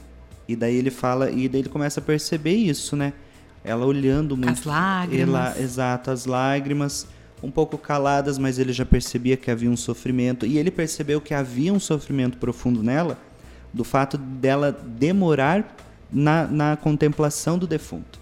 E 0.48 0.56
daí 0.56 0.74
ele 0.74 0.90
fala, 0.90 1.30
e 1.30 1.48
daí 1.48 1.60
ele 1.60 1.68
começa 1.68 2.00
a 2.00 2.02
perceber 2.02 2.54
isso, 2.54 2.96
né? 2.96 3.12
Ela 3.64 3.84
olhando 3.84 4.36
muito. 4.36 4.50
As 4.50 4.64
lágrimas. 4.64 5.28
Ela- 5.28 5.60
exato, 5.60 6.10
as 6.10 6.26
lágrimas, 6.26 7.06
um 7.42 7.50
pouco 7.50 7.76
caladas, 7.76 8.38
mas 8.38 8.58
ele 8.58 8.72
já 8.72 8.84
percebia 8.84 9.36
que 9.36 9.50
havia 9.50 9.70
um 9.70 9.76
sofrimento. 9.76 10.46
E 10.46 10.58
ele 10.58 10.70
percebeu 10.70 11.20
que 11.20 11.34
havia 11.34 11.72
um 11.72 11.80
sofrimento 11.80 12.38
profundo 12.38 12.82
nela, 12.82 13.18
do 13.72 13.84
fato 13.84 14.16
dela 14.16 14.72
demorar 14.72 15.76
na, 16.10 16.46
na 16.46 16.76
contemplação 16.76 17.58
do 17.58 17.66
defunto. 17.66 18.18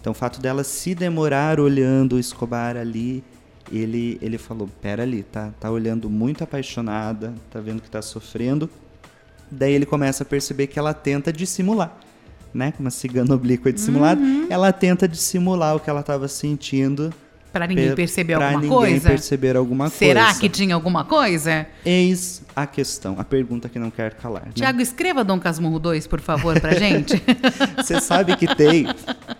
Então, 0.00 0.10
o 0.10 0.14
fato 0.14 0.40
dela 0.40 0.62
se 0.62 0.94
demorar 0.94 1.58
olhando 1.58 2.16
o 2.16 2.18
Escobar 2.18 2.76
ali, 2.76 3.24
ele, 3.72 4.18
ele 4.20 4.36
falou: 4.36 4.68
Pera 4.82 5.02
ali, 5.02 5.22
tá, 5.22 5.50
tá 5.58 5.70
olhando 5.70 6.10
muito 6.10 6.44
apaixonada, 6.44 7.32
tá 7.50 7.58
vendo 7.60 7.80
que 7.80 7.88
tá 7.90 8.02
sofrendo. 8.02 8.68
Daí 9.50 9.72
ele 9.72 9.86
começa 9.86 10.22
a 10.22 10.26
perceber 10.26 10.66
que 10.66 10.78
ela 10.78 10.92
tenta 10.92 11.32
dissimular, 11.32 11.98
né? 12.54 12.72
Como 12.76 12.86
a 12.88 12.90
cigana 12.90 13.34
oblíqua 13.34 13.72
dissimulada, 13.72 14.20
Uhum. 14.20 14.46
ela 14.48 14.72
tenta 14.72 15.08
dissimular 15.08 15.74
o 15.76 15.80
que 15.80 15.90
ela 15.90 16.00
estava 16.00 16.28
sentindo. 16.28 17.12
Pra 17.52 17.68
ninguém 17.68 17.90
pe- 17.90 17.94
perceber 17.96 18.34
pra 18.36 18.46
alguma 18.46 18.60
ninguém 18.62 18.76
coisa. 18.78 19.08
perceber 19.10 19.56
alguma 19.56 19.88
Será 19.88 20.24
coisa. 20.24 20.40
que 20.40 20.48
tinha 20.48 20.74
alguma 20.74 21.04
coisa? 21.04 21.66
Eis 21.86 22.42
a 22.56 22.66
questão, 22.66 23.14
a 23.16 23.22
pergunta 23.22 23.68
que 23.68 23.78
não 23.78 23.90
quer 23.92 24.14
calar. 24.14 24.42
né? 24.46 24.50
Tiago, 24.54 24.80
escreva 24.80 25.22
Dom 25.22 25.38
Casmurro 25.38 25.78
2, 25.78 26.06
por 26.08 26.20
favor, 26.20 26.58
pra 26.60 26.74
gente. 26.74 27.14
Você 27.78 28.00
sabe 28.00 28.36
que 28.36 28.52
tem, 28.56 28.86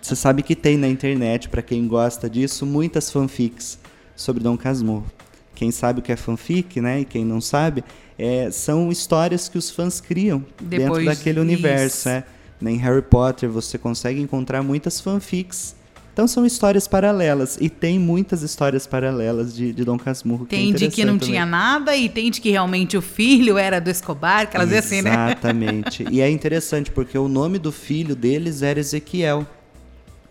você 0.00 0.14
sabe 0.14 0.42
que 0.44 0.54
tem 0.54 0.76
na 0.76 0.86
internet, 0.86 1.48
pra 1.48 1.60
quem 1.62 1.88
gosta 1.88 2.30
disso, 2.30 2.64
muitas 2.64 3.10
fanfics 3.10 3.78
sobre 4.14 4.44
Dom 4.44 4.56
Casmurro. 4.56 5.06
Quem 5.54 5.72
sabe 5.72 5.98
o 5.98 6.02
que 6.02 6.12
é 6.12 6.16
fanfic, 6.16 6.80
né? 6.80 7.00
E 7.00 7.04
quem 7.04 7.24
não 7.24 7.40
sabe, 7.40 7.82
é, 8.16 8.48
são 8.52 8.90
histórias 8.92 9.48
que 9.48 9.58
os 9.58 9.70
fãs 9.70 10.00
criam 10.00 10.38
dentro 10.60 10.84
Depois- 10.86 11.06
daquele 11.06 11.40
universo. 11.40 12.08
isso. 12.08 12.22
É. 12.64 12.70
Em 12.72 12.76
Harry 12.78 13.02
Potter 13.02 13.48
você 13.50 13.76
consegue 13.78 14.20
encontrar 14.20 14.62
muitas 14.62 15.00
fanfics. 15.00 15.74
Então 16.12 16.28
são 16.28 16.46
histórias 16.46 16.86
paralelas. 16.86 17.58
E 17.60 17.68
tem 17.68 17.98
muitas 17.98 18.42
histórias 18.42 18.86
paralelas 18.86 19.52
de, 19.54 19.72
de 19.72 19.84
Dom 19.84 19.98
Casmurro. 19.98 20.46
que 20.46 20.54
é 20.54 20.58
Tem 20.58 20.72
de 20.72 20.88
que 20.88 21.04
não 21.04 21.14
interessante 21.16 21.26
tinha 21.32 21.40
também. 21.40 21.50
nada 21.50 21.96
e 21.96 22.08
tem 22.08 22.30
de 22.30 22.40
que 22.40 22.50
realmente 22.50 22.96
o 22.96 23.02
filho 23.02 23.58
era 23.58 23.80
do 23.80 23.90
Escobar, 23.90 24.48
que 24.48 24.56
elas 24.56 24.72
assim, 24.72 25.02
né? 25.02 25.10
Exatamente. 25.10 26.04
e 26.08 26.20
é 26.20 26.30
interessante 26.30 26.90
porque 26.92 27.18
o 27.18 27.26
nome 27.26 27.58
do 27.58 27.72
filho 27.72 28.14
deles 28.14 28.62
era 28.62 28.78
Ezequiel. 28.78 29.44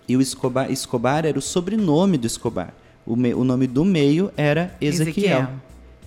E 0.08 0.15
o 0.15 0.22
Escobar, 0.22 0.72
Escobar 0.72 1.26
era 1.26 1.38
o 1.38 1.41
sobrenome 1.41 2.17
do 2.17 2.28
Escobar. 2.28 2.74
O, 3.06 3.15
me- 3.17 3.34
o 3.34 3.43
nome 3.43 3.67
do 3.67 3.84
meio 3.84 4.32
era 4.38 4.74
Ezequiel. 4.80 5.26
Ezequiel. 5.39 5.50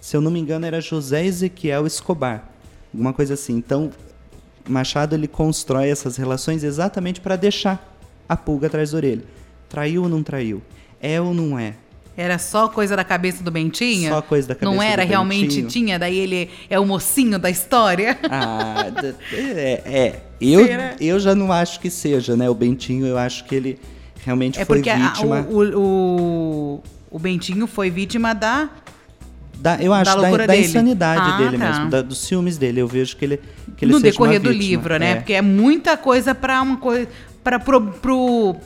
Se 0.00 0.16
eu 0.16 0.20
não 0.22 0.30
me 0.30 0.40
engano, 0.40 0.64
era 0.64 0.80
José 0.80 1.24
Ezequiel 1.26 1.86
Escobar. 1.86 2.48
Alguma 2.94 3.12
coisa 3.12 3.34
assim. 3.34 3.54
Então, 3.56 3.90
Machado 4.68 5.14
ele 5.14 5.29
constrói 5.29 5.88
essas 5.88 6.16
relações 6.16 6.62
exatamente 6.64 7.20
para 7.20 7.37
deixar 7.37 7.96
a 8.29 8.37
pulga 8.37 8.66
atrás 8.66 8.90
da 8.90 8.96
orelha. 8.96 9.24
Traiu 9.68 10.02
ou 10.05 10.09
não 10.09 10.22
traiu? 10.22 10.62
É 11.00 11.20
ou 11.20 11.33
não 11.35 11.59
é? 11.59 11.74
Era 12.16 12.38
só 12.38 12.66
coisa 12.68 12.96
da 12.96 13.05
cabeça 13.05 13.42
do 13.44 13.50
Bentinho? 13.50 14.09
Só 14.11 14.22
coisa 14.22 14.48
da 14.48 14.55
cabeça 14.55 14.74
Não 14.74 14.83
era 14.83 15.05
do 15.05 15.09
realmente 15.09 15.48
Bentinho? 15.48 15.68
tinha, 15.68 15.98
daí 15.98 16.16
ele 16.16 16.50
é 16.70 16.81
o 16.81 16.87
mocinho 16.87 17.38
da 17.38 17.50
história. 17.50 18.18
Ah, 18.31 18.87
é, 19.33 19.83
é. 19.85 20.20
Eu, 20.40 20.66
Será? 20.66 20.96
eu 21.00 21.18
já 21.18 21.35
não 21.35 21.50
acho 21.50 21.81
que 21.81 21.88
seja, 21.90 22.37
né? 22.37 22.48
O 22.50 22.55
Bentinho, 22.55 23.07
eu 23.07 23.16
acho 23.16 23.44
que 23.44 23.55
ele 23.55 23.79
realmente 24.24 24.61
É 24.61 24.64
foi 24.66 24.79
porque 24.83 24.92
vítima. 24.94 25.46
o, 25.48 25.62
o, 25.62 25.79
o, 26.76 26.83
o 27.11 27.18
Bentinho 27.18 27.66
foi 27.66 27.88
vítima 27.90 28.35
da. 28.35 28.68
Da, 29.56 29.76
eu 29.82 29.92
acho 29.92 30.14
da 30.16 30.30
da, 30.30 30.36
da 30.36 30.46
dele. 30.46 30.66
insanidade 30.66 31.20
Ah, 31.32 31.36
dele 31.38 31.58
tá. 31.58 31.68
mesmo, 31.70 31.90
da- 31.90 32.02
dos 32.02 32.18
ciúmes 32.18 32.56
dele. 32.58 32.80
Eu 32.80 32.86
vejo 32.88 33.16
que 33.16 33.24
ele. 33.24 33.40
Que 33.76 33.84
ele 33.84 33.92
no 33.92 34.00
decorrer 34.00 34.40
do 34.40 34.50
vítima, 34.50 34.64
livro, 34.68 34.98
né? 34.98 35.10
é. 35.12 35.14
Porque 35.16 35.32
é 35.32 35.42
muita 35.42 35.96
coisa 35.96 36.34
pra 36.34 36.60
uma 36.62 36.76
coisa. 36.76 37.08
para 37.42 37.58
pro, 37.58 37.80
pro 37.80 38.56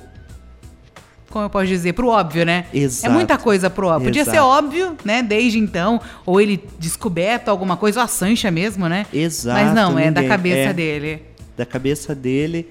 como 1.29 1.44
eu 1.44 1.50
posso 1.50 1.66
dizer, 1.68 1.92
pro 1.92 2.09
óbvio, 2.09 2.44
né? 2.44 2.64
Exato. 2.74 3.07
É 3.07 3.14
muita 3.14 3.38
coisa 3.38 3.70
pro 3.70 3.87
óbvio. 3.87 4.07
Podia 4.09 4.22
Exato. 4.22 4.37
ser 4.37 4.42
óbvio, 4.42 4.96
né, 5.05 5.22
desde 5.22 5.61
então, 5.61 6.00
ou 6.26 6.40
ele 6.40 6.61
descoberto 6.76 7.48
alguma 7.48 7.76
coisa, 7.76 8.00
ou 8.00 8.05
a 8.05 8.09
Sancha 8.09 8.50
mesmo, 8.50 8.88
né? 8.88 9.07
Exato. 9.12 9.62
Mas 9.64 9.72
não, 9.72 9.96
é 9.96 10.11
da 10.11 10.20
ninguém- 10.22 10.29
cabeça 10.29 10.70
é. 10.70 10.72
dele. 10.72 11.22
da 11.57 11.64
cabeça 11.64 12.14
dele. 12.16 12.68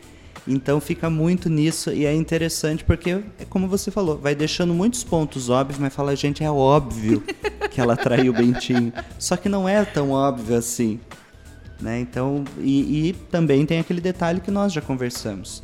Então 0.47 0.80
fica 0.82 1.10
muito 1.10 1.49
nisso 1.49 1.91
e 1.91 2.06
é 2.06 2.13
interessante 2.13 2.84
porque, 2.84 3.12
é 3.39 3.45
como 3.49 3.67
você 3.67 3.91
falou, 3.91 4.17
vai 4.17 4.34
deixando 4.34 4.73
muitos 4.73 5.04
pontos 5.04 5.49
óbvios, 5.49 5.80
mas 5.80 5.93
fala, 5.93 6.15
gente, 6.15 6.43
é 6.43 6.49
óbvio 6.49 7.23
que 7.69 7.80
ela 7.80 7.95
traiu 7.95 8.32
o 8.32 8.36
Bentinho. 8.36 8.91
Só 9.19 9.36
que 9.38 9.47
não 9.47 9.69
é 9.69 9.84
tão 9.86 10.12
óbvio 10.12 10.56
assim. 10.58 10.99
Né? 11.80 11.99
Então, 11.99 12.43
e, 12.60 13.10
e 13.10 13.13
também 13.32 13.65
tem 13.65 13.80
aquele 13.80 14.02
detalhe 14.02 14.41
que 14.41 14.49
nós 14.52 14.73
já 14.73 14.82
conversamos. 14.82 15.62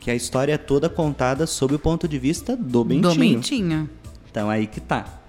Que 0.00 0.10
a 0.10 0.14
história 0.14 0.52
é 0.52 0.58
toda 0.58 0.88
contada 0.88 1.46
sob 1.46 1.74
o 1.74 1.78
ponto 1.78 2.06
de 2.08 2.18
vista 2.18 2.56
do 2.56 2.84
Bentinho. 2.84 3.14
Do 3.14 3.18
Bentinho. 3.18 3.90
Então 4.30 4.50
aí 4.50 4.66
que 4.66 4.80
tá. 4.80 5.20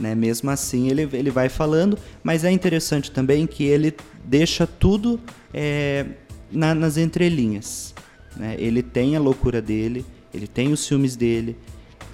Né? 0.00 0.14
Mesmo 0.14 0.50
assim 0.50 0.88
ele, 0.88 1.08
ele 1.12 1.30
vai 1.30 1.48
falando, 1.48 1.98
mas 2.22 2.42
é 2.42 2.50
interessante 2.50 3.10
também 3.10 3.46
que 3.46 3.64
ele 3.64 3.94
deixa 4.24 4.66
tudo 4.66 5.20
é, 5.54 6.06
na- 6.50 6.74
nas 6.74 6.96
entrelinhas. 6.96 7.94
Né? 8.36 8.56
Ele 8.58 8.82
tem 8.82 9.16
a 9.16 9.20
loucura 9.20 9.62
dele, 9.62 10.04
ele 10.32 10.46
tem 10.46 10.72
os 10.72 10.80
ciúmes 10.80 11.16
dele, 11.16 11.56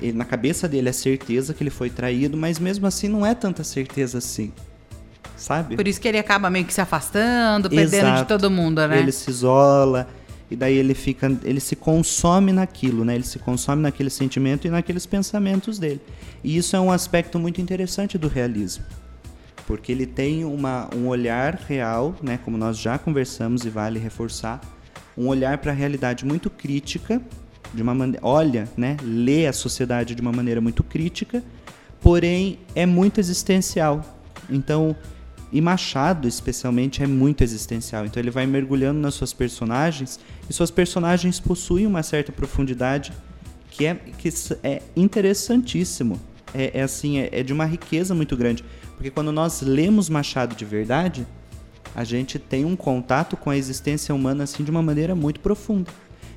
ele, 0.01 0.17
na 0.17 0.25
cabeça 0.25 0.69
dele 0.69 0.89
é 0.89 0.93
certeza 0.93 1.55
que 1.55 1.63
ele 1.63 1.71
foi 1.71 1.91
traído, 1.91 2.37
mas 2.37 2.59
mesmo 2.59 2.87
assim 2.87 3.09
não 3.09 3.25
é 3.25 3.35
tanta 3.35 3.63
certeza 3.65 4.19
assim. 4.19 4.53
Sabe? 5.37 5.77
Por 5.77 5.89
isso 5.89 6.01
que 6.01 6.07
ele 6.07 6.19
acaba 6.19 6.49
meio 6.51 6.65
que 6.65 6.73
se 6.73 6.81
afastando, 6.81 7.69
perdendo 7.69 7.91
de 7.91 8.13
Exato. 8.13 8.29
todo 8.29 8.51
mundo, 8.51 8.87
né? 8.87 8.99
Ele 8.99 9.11
se 9.11 9.29
isola 9.29 10.09
e 10.51 10.55
daí 10.55 10.77
ele 10.77 10.95
fica, 10.95 11.35
ele 11.45 11.61
se 11.61 11.75
consome 11.75 12.53
naquilo, 12.53 13.05
né? 13.05 13.15
Ele 13.15 13.25
se 13.25 13.39
consome 13.39 13.83
naquele 13.83 14.11
sentimento 14.11 14.67
e 14.67 14.71
naqueles 14.71 15.07
pensamentos 15.07 15.79
dele. 15.79 16.01
E 16.45 16.57
isso 16.57 16.77
é 16.77 16.81
um 16.81 16.93
aspecto 16.93 17.39
muito 17.39 17.61
interessante 17.61 18.19
do 18.19 18.29
realismo, 18.29 18.85
porque 19.67 19.91
ele 19.91 20.07
tem 20.07 20.45
uma, 20.45 20.91
um 20.95 21.09
olhar 21.09 21.55
real, 21.55 22.15
né? 22.23 22.39
Como 22.45 22.59
nós 22.59 22.79
já 22.79 22.99
conversamos 22.99 23.65
e 23.65 23.71
vale 23.71 23.99
reforçar, 23.99 24.61
um 25.17 25.29
olhar 25.29 25.59
para 25.59 25.73
a 25.73 25.75
realidade 25.75 26.25
muito 26.25 26.49
crítica, 26.49 27.21
de 27.73 27.83
uma 27.83 27.95
maneira, 27.95 28.27
olha, 28.27 28.69
né? 28.77 28.97
Lê 29.03 29.47
a 29.47 29.53
sociedade 29.53 30.15
de 30.15 30.21
uma 30.21 30.33
maneira 30.33 30.61
muito 30.61 30.83
crítica, 30.83 31.43
porém 32.01 32.59
é 32.75 32.85
muito 32.85 33.19
existencial. 33.19 34.05
Então 34.51 34.97
e 35.53 35.61
Machado, 35.61 36.27
especialmente, 36.27 37.03
é 37.03 37.07
muito 37.07 37.45
existencial. 37.45 38.07
Então 38.07 38.21
ele 38.21 38.31
vai 38.31 38.47
mergulhando 38.47 38.99
nas 38.99 39.15
suas 39.15 39.35
personagens 39.35 40.19
e 40.49 40.53
suas 40.53 40.71
personagens 40.71 41.39
possuem 41.39 41.87
uma 41.87 42.03
certa 42.03 42.33
profundidade 42.33 43.13
que 43.71 43.85
é, 43.85 43.95
que 43.95 44.31
é 44.63 44.83
interessantíssimo. 44.97 46.19
É, 46.55 46.79
é 46.81 46.83
assim, 46.83 47.19
é, 47.19 47.29
é 47.33 47.43
de 47.43 47.53
uma 47.53 47.67
riqueza 47.67 48.15
muito 48.15 48.35
grande. 48.35 48.65
Porque 48.97 49.11
quando 49.11 49.31
nós 49.31 49.61
lemos 49.61 50.09
Machado 50.09 50.55
de 50.55 50.65
verdade, 50.65 51.27
a 51.95 52.05
gente 52.05 52.39
tem 52.39 52.65
um 52.65 52.75
contato 52.77 53.37
com 53.37 53.51
a 53.51 53.57
existência 53.57 54.15
humana 54.15 54.45
assim 54.45 54.65
de 54.65 54.71
uma 54.71 54.83
maneira 54.83 55.15
muito 55.15 55.41
profunda. 55.41 55.91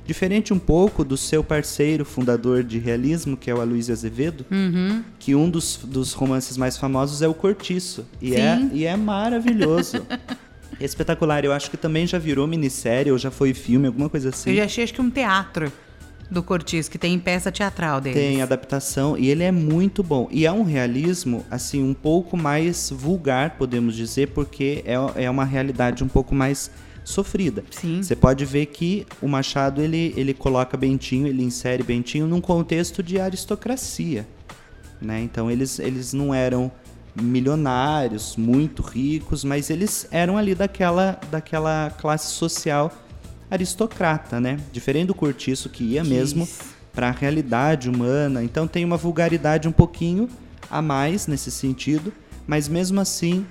Diferente 0.06 0.52
um 0.54 0.58
pouco 0.58 1.02
do 1.04 1.16
seu 1.16 1.42
parceiro 1.42 2.04
fundador 2.04 2.62
de 2.62 2.78
realismo, 2.78 3.36
que 3.36 3.50
é 3.50 3.54
o 3.54 3.60
Aloysio 3.60 3.92
Azevedo, 3.92 4.46
Uhum. 4.50 5.02
que 5.18 5.34
um 5.34 5.50
dos, 5.50 5.80
dos 5.82 6.12
romances 6.12 6.56
mais 6.56 6.76
famosos 6.76 7.22
é 7.22 7.28
o 7.28 7.34
Cortiço. 7.34 8.06
E, 8.22 8.34
é, 8.36 8.60
e 8.72 8.84
é 8.84 8.96
maravilhoso. 8.96 10.06
Espetacular. 10.80 11.44
Eu 11.44 11.52
acho 11.52 11.70
que 11.70 11.76
também 11.76 12.06
já 12.06 12.18
virou 12.18 12.46
minissérie 12.46 13.10
ou 13.10 13.18
já 13.18 13.30
foi 13.30 13.52
filme, 13.54 13.86
alguma 13.88 14.08
coisa 14.08 14.28
assim. 14.28 14.50
Eu 14.50 14.56
já 14.56 14.64
achei 14.64 14.84
acho 14.84 14.94
que 14.94 15.00
um 15.00 15.10
teatro 15.10 15.72
do 16.30 16.42
Cortiço, 16.42 16.90
que 16.90 16.98
tem 16.98 17.18
peça 17.18 17.52
teatral 17.52 18.00
dele. 18.00 18.14
Tem 18.14 18.42
adaptação 18.42 19.16
e 19.16 19.28
ele 19.28 19.42
é 19.42 19.52
muito 19.52 20.02
bom. 20.02 20.28
E 20.30 20.44
é 20.46 20.52
um 20.52 20.62
realismo, 20.62 21.44
assim, 21.50 21.82
um 21.82 21.94
pouco 21.94 22.36
mais 22.36 22.90
vulgar, 22.90 23.56
podemos 23.56 23.94
dizer, 23.94 24.28
porque 24.28 24.82
é, 24.84 25.24
é 25.24 25.30
uma 25.30 25.44
realidade 25.44 26.02
um 26.02 26.08
pouco 26.08 26.34
mais 26.34 26.70
sofrida. 27.04 27.62
Sim. 27.70 28.02
Você 28.02 28.16
pode 28.16 28.44
ver 28.44 28.66
que 28.66 29.06
o 29.22 29.28
Machado, 29.28 29.80
ele, 29.80 30.12
ele 30.16 30.34
coloca 30.34 30.76
Bentinho, 30.76 31.26
ele 31.26 31.42
insere 31.42 31.82
Bentinho 31.82 32.26
num 32.26 32.40
contexto 32.40 33.02
de 33.02 33.20
aristocracia. 33.20 34.26
Né? 35.00 35.20
Então, 35.20 35.50
eles, 35.50 35.78
eles 35.78 36.12
não 36.12 36.34
eram 36.34 36.70
milionários, 37.14 38.36
muito 38.36 38.82
ricos, 38.82 39.44
mas 39.44 39.70
eles 39.70 40.06
eram 40.10 40.36
ali 40.36 40.54
daquela, 40.54 41.18
daquela 41.30 41.90
classe 41.98 42.32
social 42.32 42.92
aristocrata, 43.50 44.40
né? 44.40 44.58
Diferente 44.72 45.08
do 45.08 45.14
Cortiço, 45.14 45.68
que 45.68 45.84
ia 45.84 46.04
mesmo 46.04 46.48
para 46.92 47.08
a 47.08 47.12
realidade 47.12 47.88
humana. 47.88 48.42
Então 48.42 48.66
tem 48.66 48.84
uma 48.84 48.96
vulgaridade 48.96 49.68
um 49.68 49.72
pouquinho 49.72 50.28
a 50.70 50.80
mais 50.80 51.26
nesse 51.26 51.50
sentido, 51.50 52.12
mas 52.46 52.68
mesmo 52.68 53.00
assim 53.00 53.46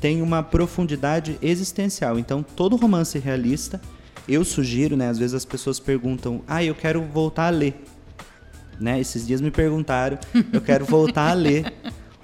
tem 0.00 0.20
uma 0.20 0.42
profundidade 0.42 1.38
existencial. 1.40 2.18
Então 2.18 2.42
todo 2.42 2.74
romance 2.74 3.18
realista, 3.18 3.80
eu 4.28 4.44
sugiro, 4.44 4.96
né? 4.96 5.08
Às 5.08 5.18
vezes 5.18 5.34
as 5.34 5.44
pessoas 5.44 5.78
perguntam: 5.78 6.42
"Ah, 6.48 6.64
eu 6.64 6.74
quero 6.74 7.02
voltar 7.02 7.46
a 7.46 7.50
ler". 7.50 7.84
Né? 8.80 8.98
Esses 8.98 9.26
dias 9.26 9.40
me 9.40 9.50
perguntaram: 9.50 10.18
"Eu 10.52 10.60
quero 10.60 10.84
voltar 10.84 11.30
a 11.30 11.34
ler. 11.34 11.72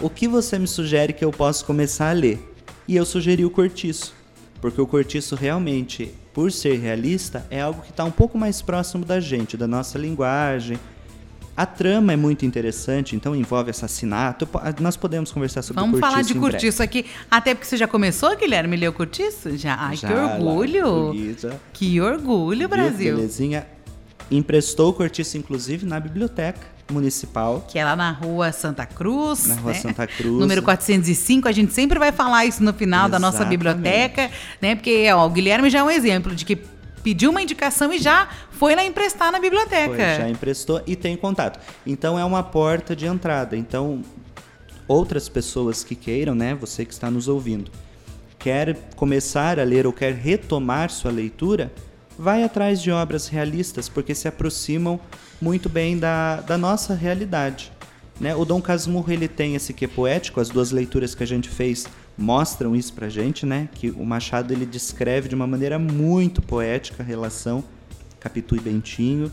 O 0.00 0.10
que 0.10 0.26
você 0.26 0.58
me 0.58 0.66
sugere 0.66 1.12
que 1.12 1.24
eu 1.24 1.30
possa 1.30 1.64
começar 1.64 2.10
a 2.10 2.12
ler?" 2.12 2.54
E 2.88 2.96
eu 2.96 3.04
sugeri 3.04 3.44
o 3.44 3.50
Cortiço, 3.50 4.14
porque 4.60 4.80
o 4.80 4.86
Cortiço 4.86 5.34
realmente, 5.34 6.12
por 6.32 6.50
ser 6.52 6.78
realista, 6.78 7.46
é 7.50 7.60
algo 7.60 7.82
que 7.82 7.90
está 7.90 8.04
um 8.04 8.10
pouco 8.10 8.36
mais 8.38 8.60
próximo 8.62 9.04
da 9.04 9.20
gente, 9.20 9.56
da 9.56 9.66
nossa 9.66 9.98
linguagem. 9.98 10.78
A 11.56 11.64
trama 11.64 12.12
é 12.12 12.16
muito 12.16 12.44
interessante, 12.44 13.16
então 13.16 13.34
envolve 13.34 13.70
assassinato. 13.70 14.46
Po- 14.46 14.60
Nós 14.80 14.94
podemos 14.94 15.32
conversar 15.32 15.62
sobre 15.62 15.80
Vamos 15.80 15.98
Cortiço 15.98 16.10
falar 16.12 16.22
de. 16.22 16.34
Cortiço 16.34 16.82
aqui. 16.82 17.06
Até 17.30 17.54
porque 17.54 17.66
você 17.66 17.78
já 17.78 17.88
começou, 17.88 18.36
Guilherme, 18.36 18.76
ler 18.76 18.88
o 18.88 18.92
Cortiço? 18.92 19.56
Já. 19.56 19.74
Ai, 19.78 19.96
Já, 19.96 20.08
que 20.08 20.14
lá, 20.14 20.34
orgulho. 20.34 20.86
Luísa. 21.08 21.58
Que 21.72 21.98
orgulho, 22.00 22.60
Viu? 22.60 22.68
Brasil. 22.68 23.16
Belezinha. 23.16 23.66
Emprestou 24.30 24.90
o 24.90 24.92
Cortiço, 24.92 25.38
inclusive, 25.38 25.86
na 25.86 25.98
biblioteca 25.98 26.60
municipal. 26.90 27.64
Que 27.68 27.78
é 27.78 27.84
lá 27.84 27.96
na 27.96 28.10
rua 28.10 28.52
Santa 28.52 28.86
Cruz. 28.86 29.46
Na 29.46 29.54
rua 29.56 29.72
né? 29.72 29.78
Santa 29.78 30.06
Cruz. 30.06 30.38
Número 30.38 30.62
405. 30.62 31.48
A 31.48 31.52
gente 31.52 31.72
sempre 31.72 31.98
vai 31.98 32.12
falar 32.12 32.44
isso 32.46 32.62
no 32.62 32.72
final 32.72 33.08
da 33.08 33.18
nossa 33.18 33.38
Exatamente. 33.38 33.58
biblioteca, 33.58 34.30
né? 34.60 34.74
Porque 34.74 35.10
ó, 35.12 35.26
o 35.26 35.30
Guilherme 35.30 35.70
já 35.70 35.80
é 35.80 35.82
um 35.82 35.90
exemplo 35.90 36.34
de 36.34 36.44
que 36.44 36.56
pediu 37.02 37.30
uma 37.30 37.40
indicação 37.40 37.92
e 37.92 37.98
já 37.98 38.28
foi 38.50 38.74
lá 38.74 38.84
emprestar 38.84 39.30
na 39.30 39.38
biblioteca. 39.38 39.94
Foi, 39.94 39.96
já 39.96 40.28
emprestou 40.28 40.82
e 40.86 40.96
tem 40.96 41.16
contato. 41.16 41.60
Então 41.86 42.18
é 42.18 42.24
uma 42.24 42.42
porta 42.42 42.96
de 42.96 43.06
entrada. 43.06 43.56
Então, 43.56 44.02
outras 44.88 45.28
pessoas 45.28 45.84
que 45.84 45.94
queiram, 45.94 46.34
né, 46.34 46.54
você 46.54 46.84
que 46.84 46.92
está 46.92 47.10
nos 47.10 47.28
ouvindo, 47.28 47.70
quer 48.38 48.76
começar 48.96 49.58
a 49.58 49.64
ler 49.64 49.86
ou 49.86 49.92
quer 49.92 50.14
retomar 50.14 50.90
sua 50.90 51.10
leitura, 51.10 51.72
vai 52.18 52.42
atrás 52.42 52.80
de 52.82 52.90
obras 52.90 53.28
realistas, 53.28 53.88
porque 53.88 54.14
se 54.14 54.28
aproximam 54.28 54.98
muito 55.40 55.68
bem 55.68 55.98
da, 55.98 56.40
da 56.40 56.56
nossa 56.56 56.94
realidade. 56.94 57.72
Né? 58.20 58.34
O 58.34 58.44
Dom 58.44 58.60
Casmurro 58.62 59.12
ele 59.12 59.28
tem 59.28 59.54
esse 59.54 59.72
que 59.72 59.86
poético, 59.86 60.40
as 60.40 60.48
duas 60.48 60.70
leituras 60.70 61.14
que 61.14 61.22
a 61.22 61.26
gente 61.26 61.48
fez 61.48 61.86
mostram 62.16 62.74
isso 62.74 62.92
pra 62.94 63.08
gente, 63.08 63.44
né? 63.44 63.68
Que 63.74 63.90
o 63.90 64.04
Machado 64.04 64.52
ele 64.52 64.64
descreve 64.64 65.28
de 65.28 65.34
uma 65.34 65.46
maneira 65.46 65.78
muito 65.78 66.40
poética 66.40 67.02
a 67.02 67.06
relação 67.06 67.62
Capitu 68.18 68.56
e 68.56 68.60
Bentinho. 68.60 69.30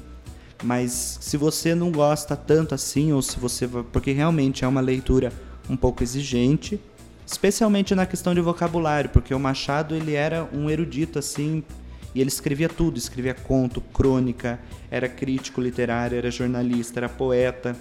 Mas 0.62 1.18
se 1.22 1.38
você 1.38 1.74
não 1.74 1.92
gosta 1.92 2.36
tanto 2.36 2.76
assim, 2.76 3.14
ou 3.14 3.22
se 3.22 3.40
você. 3.40 3.68
Porque 3.68 4.12
realmente 4.12 4.64
é 4.64 4.68
uma 4.68 4.82
leitura 4.82 5.32
um 5.70 5.78
pouco 5.78 6.04
exigente, 6.04 6.80
especialmente 7.26 7.96
na 7.96 8.06
questão 8.06 8.36
de 8.36 8.42
vocabulário, 8.42 9.10
porque 9.10 9.34
o 9.34 9.40
Machado 9.40 9.96
ele 9.96 10.14
era 10.14 10.48
um 10.54 10.70
erudito 10.70 11.20
assim, 11.20 11.64
e 12.14 12.22
ele 12.22 12.30
escrevia 12.30 12.70
tudo, 12.70 12.98
escrevia 12.98 13.34
conto, 13.34 13.82
crônica, 13.82 14.60
era 14.90 15.10
crítico 15.10 15.60
literário, 15.60 16.18
era 16.18 16.30
jornalista, 16.30 17.00
era 17.00 17.10
poeta. 17.10 17.76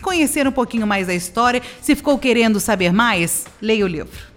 conhecer 0.00 0.46
um 0.46 0.52
pouquinho 0.52 0.86
mais 0.86 1.06
da 1.06 1.14
história. 1.14 1.62
Se 1.80 1.94
ficou 1.94 2.18
querendo 2.18 2.60
saber 2.60 2.92
mais, 2.92 3.46
leia 3.60 3.84
o 3.84 3.88
livro. 3.88 4.34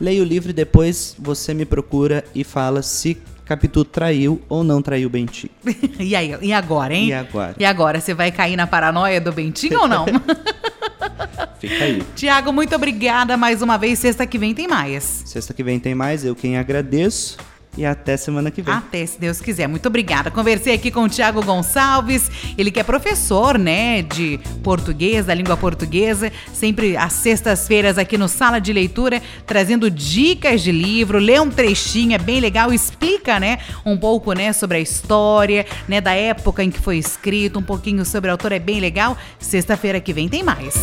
Leia 0.00 0.22
o 0.22 0.24
livro 0.24 0.50
e 0.50 0.52
depois 0.52 1.14
você 1.18 1.54
me 1.54 1.64
procura 1.64 2.24
e 2.34 2.42
fala 2.42 2.82
se 2.82 3.16
Capitu 3.44 3.84
traiu 3.84 4.40
ou 4.48 4.64
não 4.64 4.80
traiu 4.80 5.08
o 5.08 5.10
Bentinho. 5.10 5.52
e 6.00 6.16
aí, 6.16 6.36
e 6.40 6.52
agora, 6.52 6.94
hein? 6.94 7.08
E 7.08 7.12
agora? 7.12 7.54
E 7.58 7.64
agora, 7.64 8.00
você 8.00 8.14
vai 8.14 8.32
cair 8.32 8.56
na 8.56 8.66
paranoia 8.66 9.20
do 9.20 9.30
Bentinho 9.32 9.80
ou 9.80 9.88
não? 9.88 10.06
Fica 11.60 11.84
aí. 11.84 12.02
Tiago, 12.14 12.52
muito 12.52 12.74
obrigada 12.74 13.36
mais 13.36 13.62
uma 13.62 13.76
vez. 13.76 13.98
Sexta 13.98 14.26
que 14.26 14.38
vem 14.38 14.54
tem 14.54 14.66
mais. 14.66 15.22
Sexta 15.26 15.52
que 15.52 15.62
vem 15.62 15.78
tem 15.78 15.94
mais, 15.94 16.24
eu 16.24 16.34
quem 16.34 16.56
agradeço. 16.56 17.36
E 17.76 17.84
até 17.84 18.16
semana 18.16 18.50
que 18.50 18.62
vem. 18.62 18.72
Até, 18.72 19.04
se 19.04 19.18
Deus 19.18 19.40
quiser. 19.40 19.66
Muito 19.66 19.86
obrigada. 19.86 20.30
Conversei 20.30 20.74
aqui 20.74 20.90
com 20.90 21.02
o 21.02 21.08
Tiago 21.08 21.44
Gonçalves, 21.44 22.30
ele 22.56 22.70
que 22.70 22.78
é 22.78 22.82
professor, 22.82 23.58
né, 23.58 24.02
de 24.02 24.38
português, 24.62 25.26
da 25.26 25.34
língua 25.34 25.56
portuguesa, 25.56 26.30
sempre 26.52 26.96
às 26.96 27.12
sextas-feiras 27.14 27.98
aqui 27.98 28.16
no 28.16 28.28
Sala 28.28 28.60
de 28.60 28.72
Leitura, 28.72 29.20
trazendo 29.46 29.90
dicas 29.90 30.62
de 30.62 30.70
livro, 30.70 31.18
lê 31.18 31.38
um 31.40 31.50
trechinho, 31.50 32.14
é 32.14 32.18
bem 32.18 32.40
legal, 32.40 32.72
explica, 32.72 33.40
né, 33.40 33.58
um 33.84 33.96
pouco, 33.96 34.32
né, 34.32 34.52
sobre 34.52 34.78
a 34.78 34.80
história, 34.80 35.66
né, 35.88 36.00
da 36.00 36.12
época 36.12 36.62
em 36.62 36.70
que 36.70 36.78
foi 36.78 36.98
escrito, 36.98 37.58
um 37.58 37.62
pouquinho 37.62 38.04
sobre 38.04 38.30
o 38.30 38.32
autor, 38.32 38.52
é 38.52 38.58
bem 38.58 38.80
legal. 38.80 39.16
Sexta-feira 39.38 40.00
que 40.00 40.12
vem 40.12 40.28
tem 40.28 40.42
mais. 40.42 40.74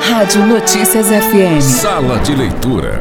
Rádio 0.00 0.46
Notícias 0.46 1.06
FM. 1.06 1.60
Sala 1.60 2.18
de 2.18 2.34
Leitura. 2.34 3.00